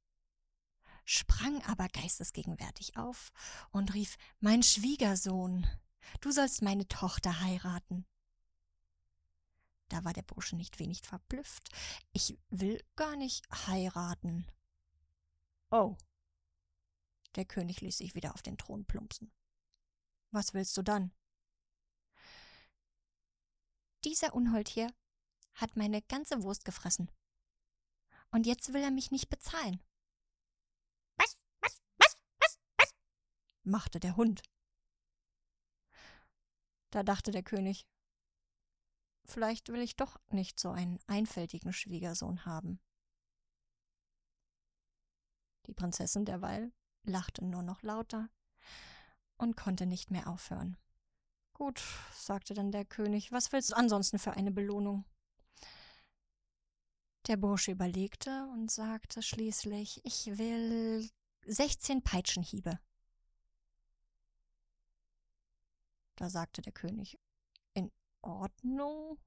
sprang 1.05 1.63
aber 1.63 1.87
geistesgegenwärtig 1.87 2.97
auf 2.97 3.31
und 3.71 3.93
rief 3.93 4.17
Mein 4.41 4.61
Schwiegersohn, 4.61 5.65
du 6.19 6.33
sollst 6.33 6.61
meine 6.61 6.89
Tochter 6.89 7.39
heiraten. 7.39 8.05
Da 9.87 10.03
war 10.03 10.11
der 10.11 10.23
Bursche 10.23 10.57
nicht 10.57 10.77
wenig 10.77 11.03
verblüfft. 11.03 11.69
Ich 12.11 12.37
will 12.49 12.83
gar 12.97 13.15
nicht 13.15 13.49
heiraten. 13.65 14.45
Oh. 15.71 15.95
Der 17.35 17.45
König 17.45 17.81
ließ 17.81 17.97
sich 17.97 18.15
wieder 18.15 18.33
auf 18.33 18.41
den 18.41 18.57
Thron 18.57 18.85
plumpsen. 18.85 19.31
Was 20.31 20.53
willst 20.53 20.75
du 20.77 20.81
dann? 20.81 21.11
Dieser 24.03 24.33
Unhold 24.33 24.69
hier 24.69 24.93
hat 25.53 25.75
meine 25.75 26.01
ganze 26.01 26.41
Wurst 26.43 26.65
gefressen. 26.65 27.11
Und 28.31 28.45
jetzt 28.45 28.73
will 28.73 28.81
er 28.81 28.91
mich 28.91 29.11
nicht 29.11 29.29
bezahlen. 29.29 29.83
Was, 31.17 31.37
was, 31.61 31.81
was, 31.97 32.17
was, 32.39 32.59
was? 32.77 32.95
machte 33.63 33.99
der 33.99 34.15
Hund. 34.15 34.41
Da 36.91 37.03
dachte 37.03 37.31
der 37.31 37.43
König, 37.43 37.87
vielleicht 39.25 39.69
will 39.69 39.81
ich 39.81 39.95
doch 39.95 40.19
nicht 40.29 40.59
so 40.59 40.71
einen 40.71 40.99
einfältigen 41.07 41.73
Schwiegersohn 41.73 42.45
haben. 42.45 42.79
Die 45.67 45.73
Prinzessin 45.73 46.25
derweil 46.25 46.71
lachte 47.03 47.43
nur 47.45 47.63
noch 47.63 47.81
lauter 47.81 48.29
und 49.37 49.55
konnte 49.55 49.85
nicht 49.85 50.11
mehr 50.11 50.27
aufhören. 50.27 50.77
Gut, 51.53 51.81
sagte 52.13 52.53
dann 52.53 52.71
der 52.71 52.85
König, 52.85 53.31
was 53.31 53.51
willst 53.51 53.71
du 53.71 53.75
ansonsten 53.75 54.19
für 54.19 54.31
eine 54.31 54.51
Belohnung? 54.51 55.05
Der 57.27 57.37
Bursche 57.37 57.71
überlegte 57.71 58.47
und 58.53 58.71
sagte 58.71 59.21
schließlich, 59.21 60.01
ich 60.05 60.37
will 60.37 61.09
sechzehn 61.45 62.01
Peitschenhiebe. 62.01 62.79
Da 66.15 66.29
sagte 66.29 66.61
der 66.61 66.73
König, 66.73 67.19
in 67.73 67.91
Ordnung, 68.21 69.19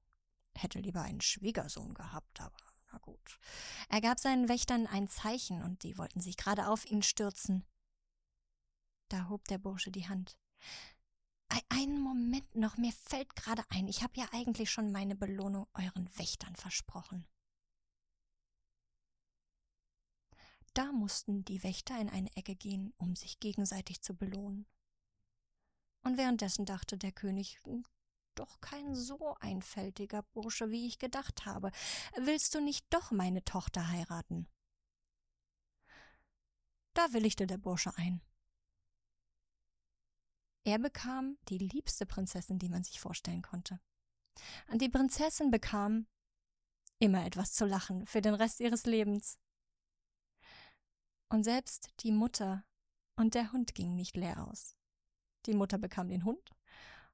hätte 0.55 0.79
lieber 0.79 1.01
einen 1.01 1.21
Schwiegersohn 1.21 1.93
gehabt, 1.93 2.41
aber 2.41 2.72
na 2.93 2.99
gut. 2.99 3.39
Er 3.89 4.01
gab 4.01 4.19
seinen 4.19 4.47
Wächtern 4.47 4.87
ein 4.87 5.09
Zeichen, 5.09 5.61
und 5.61 5.83
die 5.83 5.97
wollten 5.97 6.21
sich 6.21 6.37
gerade 6.37 6.67
auf 6.67 6.85
ihn 6.85 7.01
stürzen. 7.01 7.65
Da 9.09 9.27
hob 9.29 9.45
der 9.47 9.57
Bursche 9.57 9.91
die 9.91 10.07
Hand. 10.07 10.37
Einen 11.69 11.99
Moment 11.99 12.55
noch, 12.55 12.77
mir 12.77 12.93
fällt 12.93 13.35
gerade 13.35 13.63
ein, 13.69 13.87
ich 13.87 14.01
habe 14.01 14.13
ja 14.15 14.27
eigentlich 14.31 14.71
schon 14.71 14.91
meine 14.91 15.15
Belohnung 15.15 15.67
euren 15.73 16.09
Wächtern 16.17 16.55
versprochen. 16.55 17.27
Da 20.73 20.91
mussten 20.91 21.45
die 21.45 21.61
Wächter 21.61 21.99
in 21.99 22.09
eine 22.09 22.35
Ecke 22.35 22.55
gehen, 22.55 22.93
um 22.97 23.15
sich 23.15 23.39
gegenseitig 23.39 24.01
zu 24.01 24.15
belohnen. 24.15 24.65
Und 26.03 26.17
währenddessen 26.17 26.65
dachte 26.65 26.97
der 26.97 27.11
König, 27.11 27.59
doch 28.35 28.59
kein 28.61 28.95
so 28.95 29.35
einfältiger 29.39 30.23
Bursche, 30.33 30.71
wie 30.71 30.87
ich 30.87 30.99
gedacht 30.99 31.45
habe. 31.45 31.71
Willst 32.15 32.55
du 32.55 32.61
nicht 32.61 32.85
doch 32.89 33.11
meine 33.11 33.43
Tochter 33.43 33.89
heiraten? 33.89 34.47
Da 36.93 37.11
willigte 37.13 37.47
der 37.47 37.57
Bursche 37.57 37.95
ein. 37.97 38.21
Er 40.65 40.79
bekam 40.79 41.37
die 41.49 41.57
liebste 41.57 42.05
Prinzessin, 42.05 42.59
die 42.59 42.69
man 42.69 42.83
sich 42.83 42.99
vorstellen 42.99 43.41
konnte. 43.41 43.79
Und 44.67 44.81
die 44.81 44.89
Prinzessin 44.89 45.51
bekam 45.51 46.07
immer 46.99 47.25
etwas 47.25 47.53
zu 47.53 47.65
lachen 47.65 48.05
für 48.07 48.21
den 48.21 48.33
Rest 48.33 48.59
ihres 48.59 48.85
Lebens. 48.85 49.39
Und 51.29 51.43
selbst 51.43 51.91
die 52.01 52.11
Mutter 52.11 52.63
und 53.15 53.33
der 53.35 53.51
Hund 53.51 53.75
gingen 53.75 53.95
nicht 53.95 54.15
leer 54.15 54.47
aus. 54.47 54.77
Die 55.45 55.53
Mutter 55.53 55.77
bekam 55.77 56.07
den 56.07 56.23
Hund 56.23 56.51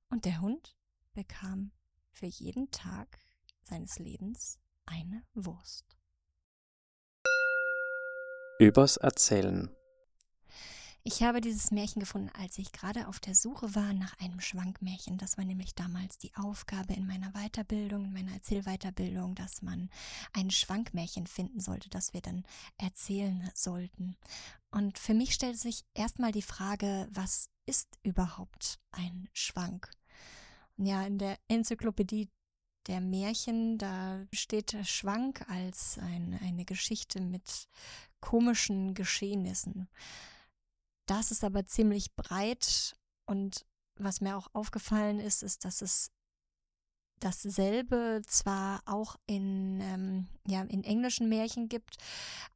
und 0.10 0.26
der 0.26 0.42
Hund 0.42 0.78
bekam 1.20 1.72
für 2.14 2.28
jeden 2.28 2.72
Tag 2.72 3.20
seines 3.62 4.00
Lebens 4.00 4.58
eine 4.86 5.22
Wurst. 5.34 5.98
Übers 8.58 8.96
Erzählen. 8.96 9.70
Ich 11.04 11.22
habe 11.22 11.42
dieses 11.42 11.72
Märchen 11.72 12.00
gefunden, 12.00 12.30
als 12.40 12.58
ich 12.58 12.72
gerade 12.72 13.10
auf 13.10 13.20
der 13.20 13.36
Suche 13.36 13.76
war 13.76 13.92
nach 13.94 14.18
einem 14.20 14.40
Schwankmärchen. 14.40 15.18
Das 15.18 15.38
war 15.38 15.44
nämlich 15.44 15.76
damals 15.76 16.18
die 16.18 16.34
Aufgabe 16.36 16.94
in 16.94 17.06
meiner 17.06 17.34
Weiterbildung, 17.34 18.06
in 18.06 18.14
meiner 18.14 18.34
Erzählweiterbildung, 18.34 19.36
dass 19.36 19.62
man 19.62 19.90
ein 20.32 20.52
Schwankmärchen 20.52 21.28
finden 21.28 21.60
sollte, 21.60 21.90
das 21.90 22.14
wir 22.14 22.22
dann 22.22 22.46
erzählen 22.78 23.52
sollten. 23.54 24.16
Und 24.72 24.98
für 24.98 25.14
mich 25.14 25.34
stellt 25.34 25.60
sich 25.60 25.84
erstmal 25.94 26.32
die 26.32 26.42
Frage, 26.42 27.10
was 27.12 27.50
ist 27.66 28.00
überhaupt 28.04 28.80
ein 28.92 29.28
Schwank? 29.34 29.92
Ja, 30.82 31.06
in 31.06 31.18
der 31.18 31.38
Enzyklopädie 31.50 32.30
der 32.88 33.02
Märchen, 33.02 33.78
da 33.78 34.26
steht 34.34 34.76
Schwank 34.88 35.48
als 35.50 35.98
ein, 36.00 36.40
eine 36.42 36.64
Geschichte 36.64 37.20
mit 37.22 37.68
komischen 38.22 38.94
Geschehnissen. 38.94 39.90
Das 41.06 41.32
ist 41.32 41.44
aber 41.44 41.66
ziemlich 41.66 42.16
breit 42.16 42.96
und 43.26 43.66
was 43.96 44.22
mir 44.22 44.38
auch 44.38 44.48
aufgefallen 44.54 45.20
ist, 45.20 45.44
ist, 45.44 45.66
dass 45.66 45.82
es 45.82 46.12
dasselbe 47.20 48.22
zwar 48.26 48.82
auch 48.86 49.18
in, 49.26 49.82
ähm, 49.82 50.28
ja, 50.48 50.62
in 50.62 50.86
englischen 50.86 51.28
Märchen 51.28 51.68
gibt, 51.68 51.98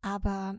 aber 0.02 0.58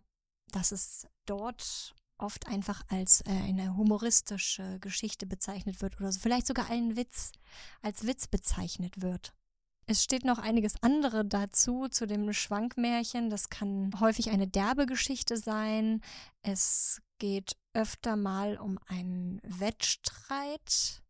dass 0.52 0.73
es 0.73 1.09
dort 1.25 1.94
oft 2.18 2.47
einfach 2.47 2.83
als 2.88 3.23
äh, 3.23 3.30
eine 3.30 3.76
humoristische 3.76 4.78
Geschichte 4.80 5.26
bezeichnet 5.26 5.83
wird 5.83 6.00
oder 6.00 6.12
vielleicht 6.12 6.47
sogar 6.47 6.71
einen 6.71 6.97
Witz 6.97 7.33
als 7.83 8.06
Witz 8.06 8.26
bezeichnet 8.26 9.02
wird. 9.02 9.35
Es 9.87 10.02
steht 10.02 10.25
noch 10.25 10.38
einiges 10.38 10.83
andere 10.83 11.25
dazu, 11.25 11.88
zu 11.88 12.06
dem 12.06 12.33
Schwankmärchen. 12.33 13.28
Das 13.28 13.50
kann 13.50 13.92
häufig 14.00 14.30
eine 14.30 14.49
derbe 14.49 14.87
Geschichte 14.87 15.37
sein. 15.37 16.00
Es 16.42 17.02
geht 17.18 17.56
öfter 17.75 18.16
mal 18.16 18.56
um 18.56 18.78
einen 18.87 19.40
Wettstreit 19.42 21.02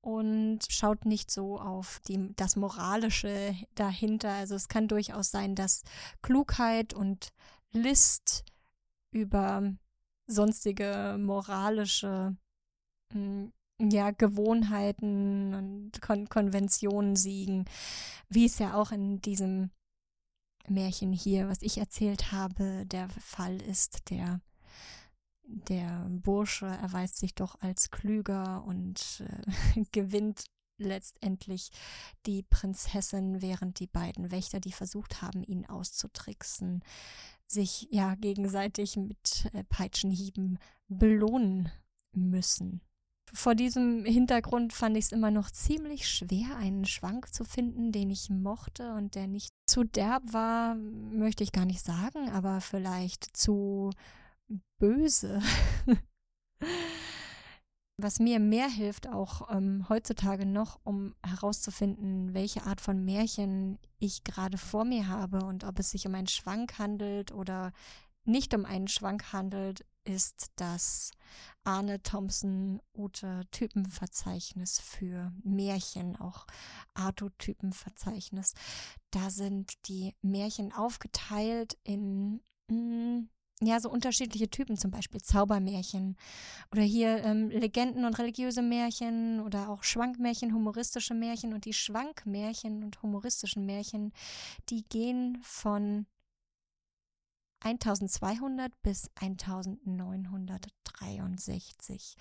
und 0.00 0.60
schaut 0.68 1.04
nicht 1.04 1.30
so 1.30 1.58
auf 1.58 2.00
die, 2.06 2.32
das 2.36 2.54
Moralische 2.56 3.56
dahinter. 3.74 4.30
Also 4.30 4.54
es 4.54 4.68
kann 4.68 4.86
durchaus 4.86 5.30
sein, 5.30 5.54
dass 5.56 5.82
Klugheit 6.22 6.94
und 6.94 7.32
List 7.72 8.44
über 9.10 9.74
sonstige 10.26 11.16
moralische 11.18 12.36
hm, 13.12 13.52
ja, 13.80 14.10
Gewohnheiten 14.12 15.54
und 15.54 16.00
Kon 16.00 16.28
Konventionen 16.28 17.16
siegen, 17.16 17.64
wie 18.28 18.46
es 18.46 18.58
ja 18.58 18.74
auch 18.74 18.92
in 18.92 19.20
diesem 19.20 19.70
Märchen 20.68 21.12
hier, 21.12 21.48
was 21.48 21.60
ich 21.60 21.78
erzählt 21.78 22.32
habe, 22.32 22.86
der 22.86 23.08
Fall 23.10 23.60
ist, 23.60 24.10
der 24.10 24.40
der 25.46 26.06
Bursche 26.08 26.66
erweist 26.66 27.16
sich 27.16 27.34
doch 27.34 27.60
als 27.60 27.90
klüger 27.90 28.64
und 28.64 29.22
äh, 29.74 29.84
gewinnt 29.92 30.46
letztendlich 30.78 31.70
die 32.26 32.42
Prinzessin, 32.42 33.42
während 33.42 33.78
die 33.78 33.86
beiden 33.86 34.30
Wächter, 34.30 34.58
die 34.58 34.72
versucht 34.72 35.22
haben, 35.22 35.44
ihn 35.44 35.66
auszutricksen, 35.66 36.82
sich 37.46 37.88
ja 37.90 38.14
gegenseitig 38.14 38.96
mit 38.96 39.48
äh, 39.52 39.64
Peitschenhieben 39.64 40.58
belohnen 40.88 41.70
müssen. 42.12 42.80
Vor 43.32 43.54
diesem 43.54 44.04
Hintergrund 44.04 44.72
fand 44.72 44.96
ich 44.96 45.06
es 45.06 45.12
immer 45.12 45.30
noch 45.30 45.50
ziemlich 45.50 46.08
schwer, 46.08 46.56
einen 46.56 46.84
Schwank 46.84 47.34
zu 47.34 47.44
finden, 47.44 47.90
den 47.90 48.10
ich 48.10 48.30
mochte 48.30 48.94
und 48.94 49.16
der 49.16 49.26
nicht 49.26 49.52
zu 49.66 49.82
derb 49.82 50.22
war, 50.32 50.76
möchte 50.76 51.42
ich 51.42 51.50
gar 51.50 51.64
nicht 51.64 51.84
sagen, 51.84 52.30
aber 52.30 52.60
vielleicht 52.60 53.36
zu 53.36 53.90
böse. 54.78 55.42
Was 57.96 58.18
mir 58.18 58.40
mehr 58.40 58.68
hilft, 58.68 59.06
auch 59.06 59.54
ähm, 59.54 59.88
heutzutage 59.88 60.46
noch, 60.46 60.80
um 60.82 61.14
herauszufinden, 61.24 62.34
welche 62.34 62.64
Art 62.66 62.80
von 62.80 63.04
Märchen 63.04 63.78
ich 63.98 64.24
gerade 64.24 64.58
vor 64.58 64.84
mir 64.84 65.06
habe 65.06 65.44
und 65.44 65.62
ob 65.62 65.78
es 65.78 65.90
sich 65.90 66.04
um 66.06 66.14
einen 66.16 66.26
Schwank 66.26 66.78
handelt 66.78 67.30
oder 67.30 67.72
nicht 68.24 68.52
um 68.52 68.64
einen 68.64 68.88
Schwank 68.88 69.32
handelt, 69.32 69.86
ist 70.04 70.50
das 70.56 71.12
Arne 71.62 72.02
Thompson 72.02 72.80
Ute 72.94 73.42
Typenverzeichnis 73.52 74.80
für 74.80 75.32
Märchen, 75.44 76.16
auch 76.16 76.46
Arto-Typenverzeichnis. 76.94 78.54
Da 79.12 79.30
sind 79.30 79.72
die 79.88 80.14
Märchen 80.20 80.72
aufgeteilt 80.72 81.78
in 81.84 82.42
mh, 82.68 82.76
mm, 82.76 83.28
ja, 83.66 83.80
so 83.80 83.90
unterschiedliche 83.90 84.48
Typen, 84.48 84.76
zum 84.76 84.90
Beispiel 84.90 85.20
Zaubermärchen 85.20 86.16
oder 86.72 86.82
hier 86.82 87.22
ähm, 87.24 87.50
Legenden 87.50 88.04
und 88.04 88.18
religiöse 88.18 88.62
Märchen 88.62 89.40
oder 89.40 89.68
auch 89.68 89.82
Schwankmärchen, 89.82 90.54
humoristische 90.54 91.14
Märchen 91.14 91.54
und 91.54 91.64
die 91.64 91.72
Schwankmärchen 91.72 92.84
und 92.84 93.02
humoristischen 93.02 93.66
Märchen, 93.66 94.12
die 94.70 94.84
gehen 94.84 95.38
von 95.42 96.06
1200 97.60 98.72
bis 98.82 99.10
1963. 99.16 102.16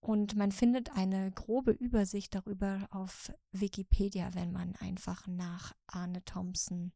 Und 0.00 0.36
man 0.36 0.52
findet 0.52 0.96
eine 0.96 1.32
grobe 1.32 1.72
Übersicht 1.72 2.34
darüber 2.34 2.86
auf 2.90 3.32
Wikipedia, 3.52 4.34
wenn 4.34 4.52
man 4.52 4.76
einfach 4.76 5.26
nach 5.26 5.72
Arne 5.86 6.22
Thompson, 6.24 6.92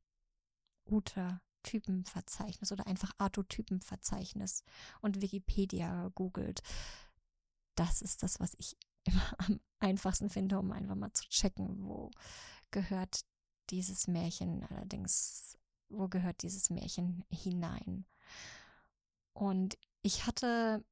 Uta 0.84 1.40
Typenverzeichnis 1.62 2.72
oder 2.72 2.86
einfach 2.86 3.12
Artotypenverzeichnis 3.18 4.64
und 5.00 5.20
Wikipedia 5.20 6.10
googelt. 6.14 6.62
Das 7.74 8.02
ist 8.02 8.22
das, 8.22 8.40
was 8.40 8.54
ich 8.58 8.76
immer 9.04 9.34
am 9.38 9.60
einfachsten 9.78 10.28
finde, 10.28 10.58
um 10.58 10.72
einfach 10.72 10.94
mal 10.94 11.12
zu 11.12 11.28
checken, 11.28 11.84
wo 11.84 12.10
gehört 12.70 13.20
dieses 13.70 14.08
Märchen 14.08 14.64
allerdings, 14.64 15.58
wo 15.88 16.08
gehört 16.08 16.42
dieses 16.42 16.70
Märchen 16.70 17.24
hinein. 17.30 18.04
Und 19.32 19.78
ich 20.02 20.26
hatte 20.26 20.84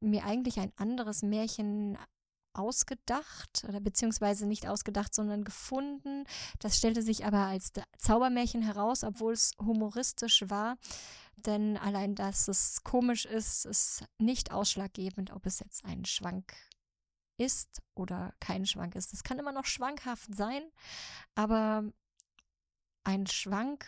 mir 0.00 0.24
eigentlich 0.24 0.58
ein 0.60 0.72
anderes 0.76 1.22
Märchen 1.22 1.96
ausgedacht 2.54 3.64
oder 3.68 3.80
beziehungsweise 3.80 4.46
nicht 4.46 4.66
ausgedacht, 4.66 5.14
sondern 5.14 5.44
gefunden. 5.44 6.24
Das 6.58 6.76
stellte 6.76 7.02
sich 7.02 7.24
aber 7.24 7.46
als 7.46 7.72
Zaubermärchen 7.98 8.62
heraus, 8.62 9.04
obwohl 9.04 9.32
es 9.32 9.52
humoristisch 9.58 10.44
war. 10.48 10.76
Denn 11.36 11.76
allein, 11.76 12.14
dass 12.14 12.48
es 12.48 12.84
komisch 12.84 13.24
ist, 13.24 13.64
ist 13.64 14.04
nicht 14.18 14.52
ausschlaggebend, 14.52 15.32
ob 15.32 15.46
es 15.46 15.60
jetzt 15.60 15.84
ein 15.84 16.04
Schwank 16.04 16.54
ist 17.38 17.82
oder 17.94 18.34
kein 18.40 18.66
Schwank 18.66 18.94
ist. 18.94 19.12
Es 19.12 19.24
kann 19.24 19.38
immer 19.38 19.52
noch 19.52 19.66
schwankhaft 19.66 20.34
sein, 20.34 20.62
aber 21.34 21.84
ein 23.04 23.26
Schwank 23.26 23.86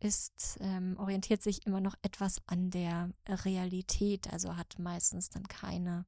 ist, 0.00 0.58
ähm, 0.60 0.96
orientiert 0.98 1.42
sich 1.42 1.66
immer 1.66 1.80
noch 1.80 1.94
etwas 2.02 2.42
an 2.46 2.70
der 2.70 3.10
Realität, 3.26 4.30
also 4.32 4.56
hat 4.56 4.78
meistens 4.78 5.30
dann 5.30 5.48
keine 5.48 6.04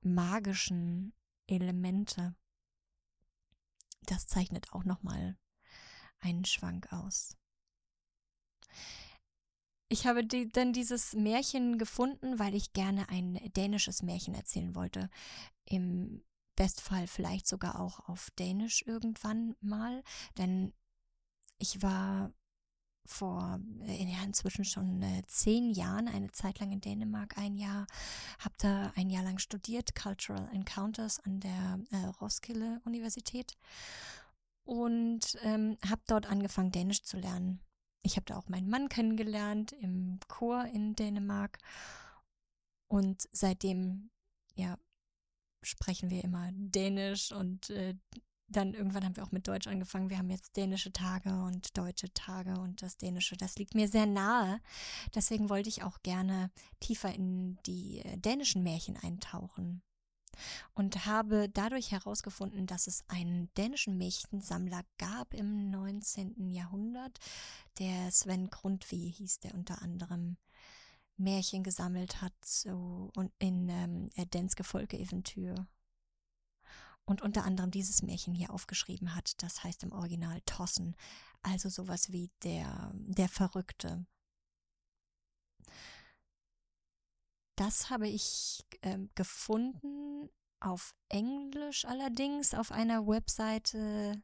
magischen 0.00 1.12
Elemente. 1.46 2.34
Das 4.02 4.26
zeichnet 4.26 4.72
auch 4.72 4.84
nochmal 4.84 5.36
einen 6.20 6.44
Schwank 6.44 6.92
aus. 6.92 7.36
Ich 9.88 10.06
habe 10.06 10.24
die, 10.24 10.48
dann 10.48 10.72
dieses 10.72 11.14
Märchen 11.14 11.78
gefunden, 11.78 12.38
weil 12.38 12.54
ich 12.54 12.72
gerne 12.72 13.08
ein 13.08 13.34
dänisches 13.56 14.02
Märchen 14.02 14.34
erzählen 14.34 14.74
wollte. 14.74 15.08
Im 15.64 16.22
Bestfall 16.56 17.06
vielleicht 17.06 17.46
sogar 17.46 17.80
auch 17.80 18.08
auf 18.08 18.30
Dänisch 18.32 18.82
irgendwann 18.86 19.56
mal, 19.60 20.02
denn 20.36 20.74
ich 21.58 21.82
war 21.82 22.32
vor 23.08 23.58
äh, 23.86 24.04
ja, 24.04 24.22
inzwischen 24.22 24.64
schon 24.64 25.02
äh, 25.02 25.22
zehn 25.26 25.70
Jahren, 25.70 26.08
eine 26.08 26.30
Zeit 26.30 26.60
lang 26.60 26.70
in 26.70 26.80
Dänemark, 26.80 27.38
ein 27.38 27.56
Jahr, 27.56 27.86
habe 28.38 28.54
da 28.58 28.92
ein 28.96 29.08
Jahr 29.08 29.24
lang 29.24 29.38
studiert, 29.38 29.94
Cultural 29.94 30.48
Encounters 30.52 31.18
an 31.20 31.40
der 31.40 31.80
äh, 31.90 32.06
Roskilde 32.20 32.80
Universität 32.84 33.56
und 34.64 35.38
ähm, 35.42 35.78
habe 35.88 36.02
dort 36.06 36.26
angefangen, 36.26 36.70
Dänisch 36.70 37.02
zu 37.02 37.16
lernen. 37.16 37.60
Ich 38.02 38.16
habe 38.16 38.26
da 38.26 38.36
auch 38.36 38.48
meinen 38.48 38.68
Mann 38.68 38.88
kennengelernt 38.88 39.72
im 39.72 40.20
Chor 40.28 40.66
in 40.66 40.94
Dänemark 40.94 41.58
und 42.88 43.26
seitdem, 43.32 44.10
ja, 44.54 44.78
sprechen 45.62 46.10
wir 46.10 46.22
immer 46.22 46.50
Dänisch 46.52 47.32
und 47.32 47.70
äh, 47.70 47.94
dann 48.48 48.74
irgendwann 48.74 49.04
haben 49.04 49.16
wir 49.16 49.24
auch 49.24 49.32
mit 49.32 49.46
Deutsch 49.46 49.66
angefangen. 49.66 50.10
Wir 50.10 50.18
haben 50.18 50.30
jetzt 50.30 50.56
dänische 50.56 50.92
Tage 50.92 51.30
und 51.30 51.76
deutsche 51.76 52.12
Tage 52.14 52.58
und 52.58 52.82
das 52.82 52.96
Dänische, 52.96 53.36
das 53.36 53.56
liegt 53.56 53.74
mir 53.74 53.88
sehr 53.88 54.06
nahe. 54.06 54.60
Deswegen 55.14 55.50
wollte 55.50 55.68
ich 55.68 55.82
auch 55.82 56.02
gerne 56.02 56.50
tiefer 56.80 57.14
in 57.14 57.58
die 57.66 58.00
äh, 58.00 58.16
dänischen 58.16 58.62
Märchen 58.62 58.96
eintauchen 58.96 59.82
und 60.74 61.06
habe 61.06 61.48
dadurch 61.48 61.90
herausgefunden, 61.90 62.66
dass 62.66 62.86
es 62.86 63.04
einen 63.08 63.52
dänischen 63.56 63.98
Märchensammler 63.98 64.82
gab 64.98 65.34
im 65.34 65.70
19. 65.70 66.50
Jahrhundert. 66.50 67.18
Der 67.78 68.10
Sven 68.10 68.48
Grundtvig 68.48 69.16
hieß 69.16 69.40
der 69.40 69.54
unter 69.54 69.82
anderem. 69.82 70.36
Märchen 71.16 71.64
gesammelt 71.64 72.22
hat 72.22 72.32
so 72.44 73.10
und 73.16 73.32
in 73.40 73.68
ähm, 73.68 74.08
Danske 74.30 74.62
Folkeeventyr 74.62 75.66
und 77.08 77.22
unter 77.22 77.44
anderem 77.44 77.70
dieses 77.70 78.02
Märchen 78.02 78.34
hier 78.34 78.50
aufgeschrieben 78.50 79.14
hat. 79.14 79.42
Das 79.42 79.64
heißt 79.64 79.82
im 79.82 79.92
Original 79.92 80.40
Tossen, 80.42 80.94
also 81.42 81.68
sowas 81.70 82.12
wie 82.12 82.30
der, 82.42 82.92
der 82.94 83.28
Verrückte. 83.28 84.06
Das 87.56 87.90
habe 87.90 88.08
ich 88.08 88.64
äh, 88.82 88.98
gefunden 89.14 90.28
auf 90.60 90.94
Englisch 91.08 91.84
allerdings 91.86 92.54
auf 92.54 92.72
einer 92.72 93.06
Webseite. 93.06 94.22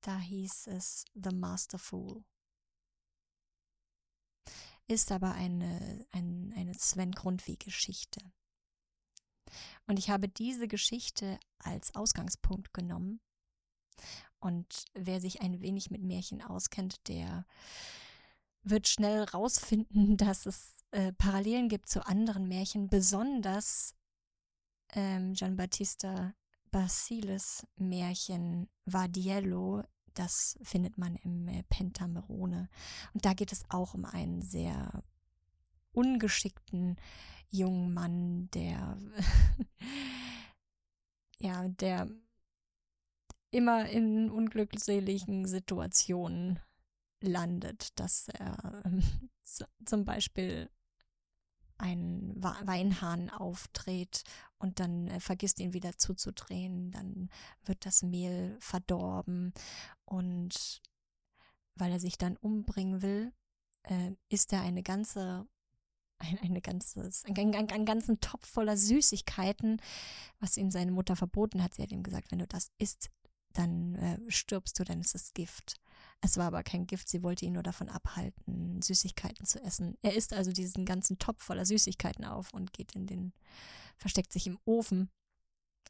Da 0.00 0.18
hieß 0.18 0.68
es 0.68 1.04
The 1.14 1.34
Master 1.34 1.78
Fool. 1.78 2.24
Ist 4.88 5.12
aber 5.12 5.32
eine, 5.32 6.06
ein, 6.12 6.54
eine 6.56 6.74
Sven 6.74 7.12
Grundweg-Geschichte. 7.12 8.20
Und 9.86 9.98
ich 9.98 10.10
habe 10.10 10.28
diese 10.28 10.68
Geschichte 10.68 11.38
als 11.58 11.94
Ausgangspunkt 11.94 12.72
genommen. 12.74 13.20
Und 14.38 14.84
wer 14.94 15.20
sich 15.20 15.40
ein 15.40 15.60
wenig 15.60 15.90
mit 15.90 16.02
Märchen 16.02 16.42
auskennt, 16.42 17.08
der 17.08 17.46
wird 18.62 18.88
schnell 18.88 19.24
rausfinden, 19.24 20.16
dass 20.16 20.46
es 20.46 20.84
äh, 20.90 21.12
Parallelen 21.12 21.68
gibt 21.68 21.88
zu 21.88 22.06
anderen 22.06 22.48
Märchen, 22.48 22.88
besonders 22.88 23.94
ähm, 24.92 25.32
Giambattista 25.32 26.34
Basiles 26.70 27.66
Märchen 27.76 28.68
Vardiello, 28.84 29.82
das 30.14 30.58
findet 30.62 30.98
man 30.98 31.16
im 31.16 31.48
äh, 31.48 31.62
Pentamerone. 31.64 32.68
Und 33.14 33.24
da 33.24 33.34
geht 33.34 33.52
es 33.52 33.64
auch 33.68 33.94
um 33.94 34.04
einen 34.04 34.42
sehr 34.42 35.02
ungeschickten 35.96 36.96
jungen 37.50 37.94
Mann, 37.94 38.50
der 38.52 38.98
ja, 41.38 41.68
der 41.68 42.08
immer 43.50 43.88
in 43.88 44.30
unglückseligen 44.30 45.46
Situationen 45.46 46.60
landet, 47.22 47.98
dass 47.98 48.28
er 48.28 48.82
äh, 49.60 49.64
zum 49.84 50.04
Beispiel 50.04 50.68
einen 51.78 52.32
Weinhahn 52.42 53.30
aufdreht 53.30 54.24
und 54.58 54.80
dann 54.80 55.08
äh, 55.08 55.20
vergisst 55.20 55.60
ihn 55.60 55.72
wieder 55.72 55.98
zuzudrehen, 55.98 56.90
dann 56.90 57.28
wird 57.64 57.84
das 57.84 58.02
Mehl 58.02 58.56
verdorben 58.60 59.52
und 60.04 60.82
weil 61.74 61.92
er 61.92 62.00
sich 62.00 62.16
dann 62.16 62.36
umbringen 62.36 63.02
will, 63.02 63.32
äh, 63.82 64.12
isst 64.28 64.52
er 64.52 64.62
eine 64.62 64.82
ganze 64.82 65.46
ein, 66.18 66.38
eine 66.38 66.60
ganzes, 66.60 67.24
einen, 67.24 67.54
einen, 67.54 67.70
einen 67.70 67.84
ganzen 67.84 68.20
Topf 68.20 68.48
voller 68.48 68.76
Süßigkeiten, 68.76 69.80
was 70.40 70.56
ihm 70.56 70.70
seine 70.70 70.92
Mutter 70.92 71.16
verboten 71.16 71.62
hat. 71.62 71.74
Sie 71.74 71.82
hat 71.82 71.92
ihm 71.92 72.02
gesagt, 72.02 72.30
wenn 72.30 72.38
du 72.38 72.46
das 72.46 72.70
isst, 72.78 73.10
dann 73.52 73.94
äh, 73.94 74.18
stirbst 74.30 74.78
du, 74.78 74.84
dann 74.84 75.00
ist 75.00 75.14
es 75.14 75.32
Gift. 75.32 75.76
Es 76.20 76.36
war 76.36 76.46
aber 76.46 76.62
kein 76.62 76.86
Gift, 76.86 77.08
sie 77.08 77.22
wollte 77.22 77.44
ihn 77.44 77.52
nur 77.52 77.62
davon 77.62 77.88
abhalten, 77.88 78.80
Süßigkeiten 78.82 79.46
zu 79.46 79.62
essen. 79.62 79.96
Er 80.02 80.14
isst 80.14 80.32
also 80.32 80.52
diesen 80.52 80.84
ganzen 80.84 81.18
Topf 81.18 81.42
voller 81.42 81.64
Süßigkeiten 81.64 82.24
auf 82.24 82.52
und 82.52 82.72
geht 82.72 82.92
in 82.92 83.06
den, 83.06 83.32
versteckt 83.96 84.32
sich 84.32 84.46
im 84.46 84.58
Ofen. 84.64 85.10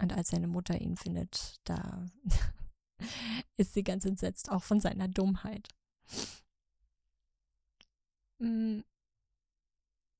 Und 0.01 0.12
als 0.12 0.29
seine 0.29 0.47
Mutter 0.47 0.81
ihn 0.81 0.97
findet, 0.97 1.57
da 1.65 2.05
ist 3.57 3.73
sie 3.73 3.83
ganz 3.83 4.05
entsetzt, 4.05 4.51
auch 4.51 4.62
von 4.62 4.81
seiner 4.81 5.09
Dummheit. 5.09 5.69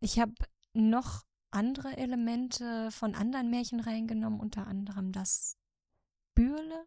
Ich 0.01 0.19
habe 0.19 0.35
noch 0.75 1.25
andere 1.51 1.97
Elemente 1.97 2.91
von 2.91 3.15
anderen 3.15 3.51
Märchen 3.51 3.81
reingenommen, 3.81 4.41
unter 4.41 4.67
anderem 4.67 5.13
das 5.13 5.57
Bürle 6.35 6.87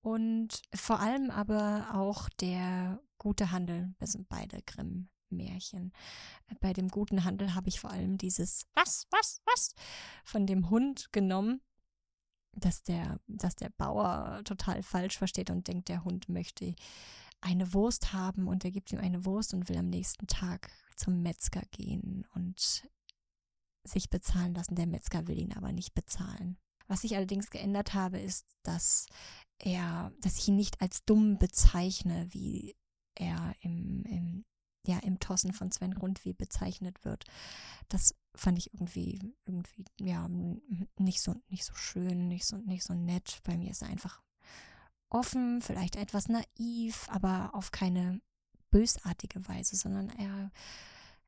und 0.00 0.62
vor 0.74 1.00
allem 1.00 1.30
aber 1.30 1.94
auch 1.94 2.28
der 2.28 3.00
gute 3.18 3.50
Handel. 3.50 3.94
Das 3.98 4.12
sind 4.12 4.28
beide 4.28 4.62
Grimm-Märchen. 4.62 5.92
Bei 6.60 6.72
dem 6.72 6.88
guten 6.88 7.24
Handel 7.24 7.54
habe 7.54 7.68
ich 7.68 7.80
vor 7.80 7.90
allem 7.90 8.16
dieses 8.16 8.66
Was, 8.74 9.06
was, 9.10 9.42
was 9.44 9.74
von 10.24 10.46
dem 10.46 10.70
Hund 10.70 11.12
genommen, 11.12 11.60
dass 12.52 12.82
der, 12.82 13.20
dass 13.26 13.56
der 13.56 13.70
Bauer 13.70 14.40
total 14.44 14.82
falsch 14.82 15.18
versteht 15.18 15.50
und 15.50 15.68
denkt, 15.68 15.88
der 15.88 16.04
Hund 16.04 16.28
möchte 16.28 16.74
eine 17.40 17.74
Wurst 17.74 18.12
haben 18.12 18.48
und 18.48 18.64
er 18.64 18.70
gibt 18.70 18.92
ihm 18.92 19.00
eine 19.00 19.26
Wurst 19.26 19.52
und 19.52 19.68
will 19.68 19.76
am 19.76 19.90
nächsten 19.90 20.26
Tag 20.26 20.70
zum 20.96 21.22
Metzger 21.22 21.62
gehen 21.70 22.26
und 22.34 22.88
sich 23.84 24.10
bezahlen 24.10 24.54
lassen. 24.54 24.74
Der 24.74 24.86
Metzger 24.86 25.26
will 25.26 25.38
ihn 25.38 25.52
aber 25.52 25.72
nicht 25.72 25.94
bezahlen. 25.94 26.58
Was 26.88 27.04
ich 27.04 27.16
allerdings 27.16 27.50
geändert 27.50 27.94
habe, 27.94 28.18
ist, 28.18 28.46
dass 28.62 29.06
er, 29.58 30.12
dass 30.20 30.38
ich 30.38 30.48
ihn 30.48 30.56
nicht 30.56 30.80
als 30.80 31.04
dumm 31.04 31.38
bezeichne, 31.38 32.26
wie 32.30 32.76
er 33.14 33.54
im, 33.60 34.04
im, 34.04 34.44
ja, 34.86 34.98
im 34.98 35.18
Tossen 35.18 35.52
von 35.52 35.72
Sven 35.72 35.94
Grundwie 35.94 36.32
bezeichnet 36.32 37.04
wird. 37.04 37.24
Das 37.88 38.14
fand 38.34 38.58
ich 38.58 38.72
irgendwie, 38.74 39.34
irgendwie, 39.46 39.84
ja, 40.00 40.28
nicht 40.98 41.20
so, 41.20 41.34
nicht 41.48 41.64
so 41.64 41.74
schön, 41.74 42.28
nicht 42.28 42.46
so, 42.46 42.58
nicht 42.58 42.84
so 42.84 42.94
nett. 42.94 43.40
Bei 43.44 43.56
mir 43.56 43.70
ist 43.70 43.82
er 43.82 43.88
einfach 43.88 44.22
offen, 45.08 45.60
vielleicht 45.62 45.96
etwas 45.96 46.28
naiv, 46.28 47.08
aber 47.08 47.54
auf 47.54 47.70
keine 47.70 48.20
bösartige 48.70 49.46
Weise, 49.48 49.76
sondern 49.76 50.08
eher 50.10 50.50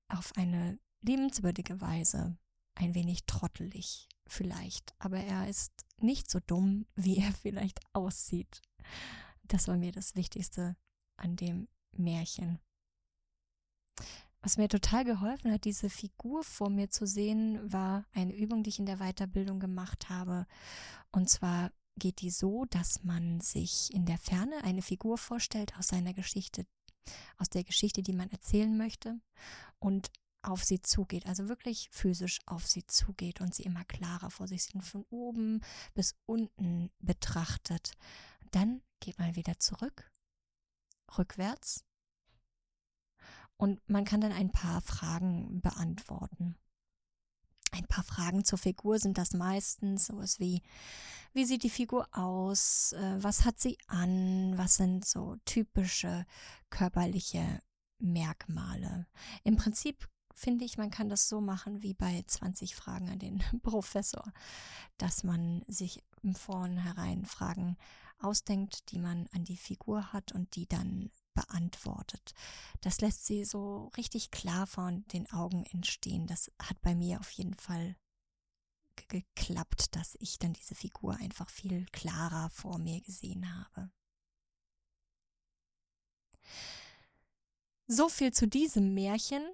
auf 0.08 0.32
eine 0.36 0.78
liebenswürdige 1.02 1.80
Weise, 1.80 2.36
ein 2.74 2.94
wenig 2.94 3.24
trottelig 3.26 4.08
vielleicht, 4.26 4.94
aber 4.98 5.18
er 5.18 5.48
ist 5.48 5.72
nicht 6.00 6.30
so 6.30 6.40
dumm, 6.40 6.86
wie 6.94 7.18
er 7.18 7.32
vielleicht 7.32 7.80
aussieht. 7.92 8.62
Das 9.44 9.68
war 9.68 9.76
mir 9.76 9.92
das 9.92 10.14
Wichtigste 10.14 10.76
an 11.16 11.36
dem 11.36 11.68
Märchen. 11.92 12.60
Was 14.40 14.56
mir 14.56 14.68
total 14.68 15.04
geholfen 15.04 15.52
hat, 15.52 15.64
diese 15.64 15.90
Figur 15.90 16.44
vor 16.44 16.70
mir 16.70 16.90
zu 16.90 17.06
sehen, 17.06 17.72
war 17.72 18.06
eine 18.12 18.34
Übung, 18.36 18.62
die 18.62 18.70
ich 18.70 18.78
in 18.78 18.86
der 18.86 18.98
Weiterbildung 18.98 19.58
gemacht 19.58 20.08
habe. 20.10 20.46
Und 21.10 21.28
zwar 21.28 21.72
geht 21.96 22.20
die 22.20 22.30
so, 22.30 22.64
dass 22.66 23.02
man 23.02 23.40
sich 23.40 23.92
in 23.92 24.06
der 24.06 24.18
Ferne 24.18 24.62
eine 24.62 24.82
Figur 24.82 25.18
vorstellt 25.18 25.76
aus 25.76 25.88
seiner 25.88 26.14
Geschichte, 26.14 26.66
aus 27.36 27.48
der 27.48 27.64
Geschichte, 27.64 28.02
die 28.02 28.12
man 28.12 28.30
erzählen 28.30 28.76
möchte 28.76 29.20
und 29.78 30.10
auf 30.42 30.64
sie 30.64 30.80
zugeht, 30.80 31.26
also 31.26 31.48
wirklich 31.48 31.88
physisch 31.90 32.40
auf 32.46 32.66
sie 32.66 32.86
zugeht 32.86 33.40
und 33.40 33.54
sie 33.54 33.64
immer 33.64 33.84
klarer 33.84 34.30
vor 34.30 34.46
sich 34.46 34.64
sieht 34.64 34.82
von 34.84 35.04
oben 35.10 35.62
bis 35.94 36.16
unten 36.26 36.90
betrachtet. 37.00 37.92
Dann 38.52 38.82
geht 39.00 39.18
man 39.18 39.36
wieder 39.36 39.58
zurück, 39.58 40.10
rückwärts 41.16 41.84
und 43.56 43.86
man 43.88 44.04
kann 44.04 44.20
dann 44.20 44.32
ein 44.32 44.52
paar 44.52 44.80
Fragen 44.80 45.60
beantworten. 45.60 46.56
Ein 47.78 47.86
paar 47.86 48.02
Fragen 48.02 48.44
zur 48.44 48.58
Figur 48.58 48.98
sind 48.98 49.18
das 49.18 49.34
meistens 49.34 50.06
sowas 50.06 50.40
wie, 50.40 50.62
wie 51.32 51.44
sieht 51.44 51.62
die 51.62 51.70
Figur 51.70 52.08
aus? 52.10 52.92
Äh, 52.92 53.22
was 53.22 53.44
hat 53.44 53.60
sie 53.60 53.78
an? 53.86 54.58
Was 54.58 54.74
sind 54.74 55.04
so 55.04 55.36
typische 55.44 56.26
körperliche 56.70 57.60
Merkmale? 58.00 59.06
Im 59.44 59.56
Prinzip 59.56 60.08
finde 60.34 60.64
ich, 60.64 60.76
man 60.76 60.90
kann 60.90 61.08
das 61.08 61.28
so 61.28 61.40
machen 61.40 61.82
wie 61.82 61.94
bei 61.94 62.24
20 62.26 62.74
Fragen 62.74 63.10
an 63.10 63.20
den 63.20 63.44
Professor, 63.62 64.32
dass 64.96 65.22
man 65.22 65.62
sich 65.68 66.02
im 66.24 66.34
Vornherein 66.34 67.26
Fragen 67.26 67.76
ausdenkt, 68.18 68.90
die 68.90 68.98
man 68.98 69.28
an 69.32 69.44
die 69.44 69.56
Figur 69.56 70.12
hat 70.12 70.32
und 70.32 70.56
die 70.56 70.66
dann 70.66 71.10
beantwortet. 71.38 72.34
Das 72.80 73.00
lässt 73.00 73.26
sie 73.26 73.44
so 73.44 73.90
richtig 73.96 74.30
klar 74.30 74.66
vor 74.66 74.90
den 75.12 75.30
Augen 75.30 75.64
entstehen. 75.66 76.26
Das 76.26 76.50
hat 76.60 76.80
bei 76.82 76.94
mir 76.94 77.20
auf 77.20 77.30
jeden 77.30 77.54
Fall 77.54 77.96
geklappt, 79.08 79.94
dass 79.94 80.16
ich 80.18 80.38
dann 80.38 80.52
diese 80.54 80.74
Figur 80.74 81.14
einfach 81.16 81.48
viel 81.48 81.86
klarer 81.92 82.50
vor 82.50 82.78
mir 82.78 83.00
gesehen 83.00 83.46
habe. 83.56 83.90
So 87.86 88.08
viel 88.08 88.32
zu 88.32 88.48
diesem 88.48 88.94
Märchen. 88.94 89.48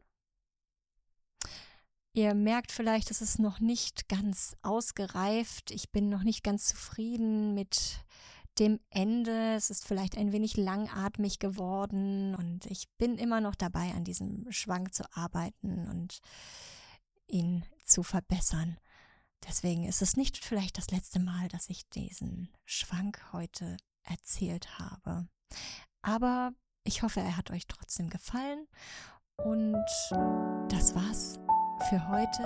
Ihr 2.14 2.34
merkt 2.34 2.72
vielleicht, 2.72 3.10
es 3.10 3.20
ist 3.20 3.38
noch 3.38 3.60
nicht 3.60 4.08
ganz 4.08 4.56
ausgereift. 4.62 5.70
Ich 5.70 5.90
bin 5.90 6.08
noch 6.08 6.22
nicht 6.22 6.42
ganz 6.42 6.66
zufrieden 6.68 7.54
mit 7.54 8.00
dem 8.58 8.80
Ende. 8.90 9.54
Es 9.54 9.70
ist 9.70 9.86
vielleicht 9.86 10.16
ein 10.16 10.32
wenig 10.32 10.56
langatmig 10.56 11.38
geworden 11.38 12.34
und 12.34 12.66
ich 12.66 12.88
bin 12.98 13.18
immer 13.18 13.40
noch 13.40 13.54
dabei, 13.54 13.92
an 13.94 14.04
diesem 14.04 14.50
Schwank 14.50 14.94
zu 14.94 15.04
arbeiten 15.12 15.88
und 15.88 16.20
ihn 17.26 17.64
zu 17.84 18.02
verbessern. 18.02 18.78
Deswegen 19.46 19.84
ist 19.84 20.02
es 20.02 20.16
nicht 20.16 20.38
vielleicht 20.38 20.78
das 20.78 20.90
letzte 20.90 21.20
Mal, 21.20 21.48
dass 21.48 21.68
ich 21.68 21.88
diesen 21.90 22.48
Schwank 22.64 23.20
heute 23.32 23.76
erzählt 24.02 24.78
habe. 24.78 25.28
Aber 26.02 26.52
ich 26.84 27.02
hoffe, 27.02 27.20
er 27.20 27.36
hat 27.36 27.50
euch 27.50 27.66
trotzdem 27.66 28.08
gefallen. 28.08 28.66
Und 29.38 29.84
das 30.68 30.94
war's 30.94 31.38
für 31.88 32.08
heute. 32.08 32.42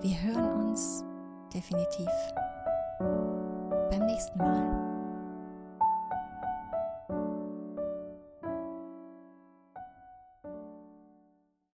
Wir 0.00 0.20
hören 0.22 0.66
uns 0.66 1.04
definitiv 1.52 2.08
beim 3.92 4.06
nächsten 4.06 4.38
Mal. 4.38 4.91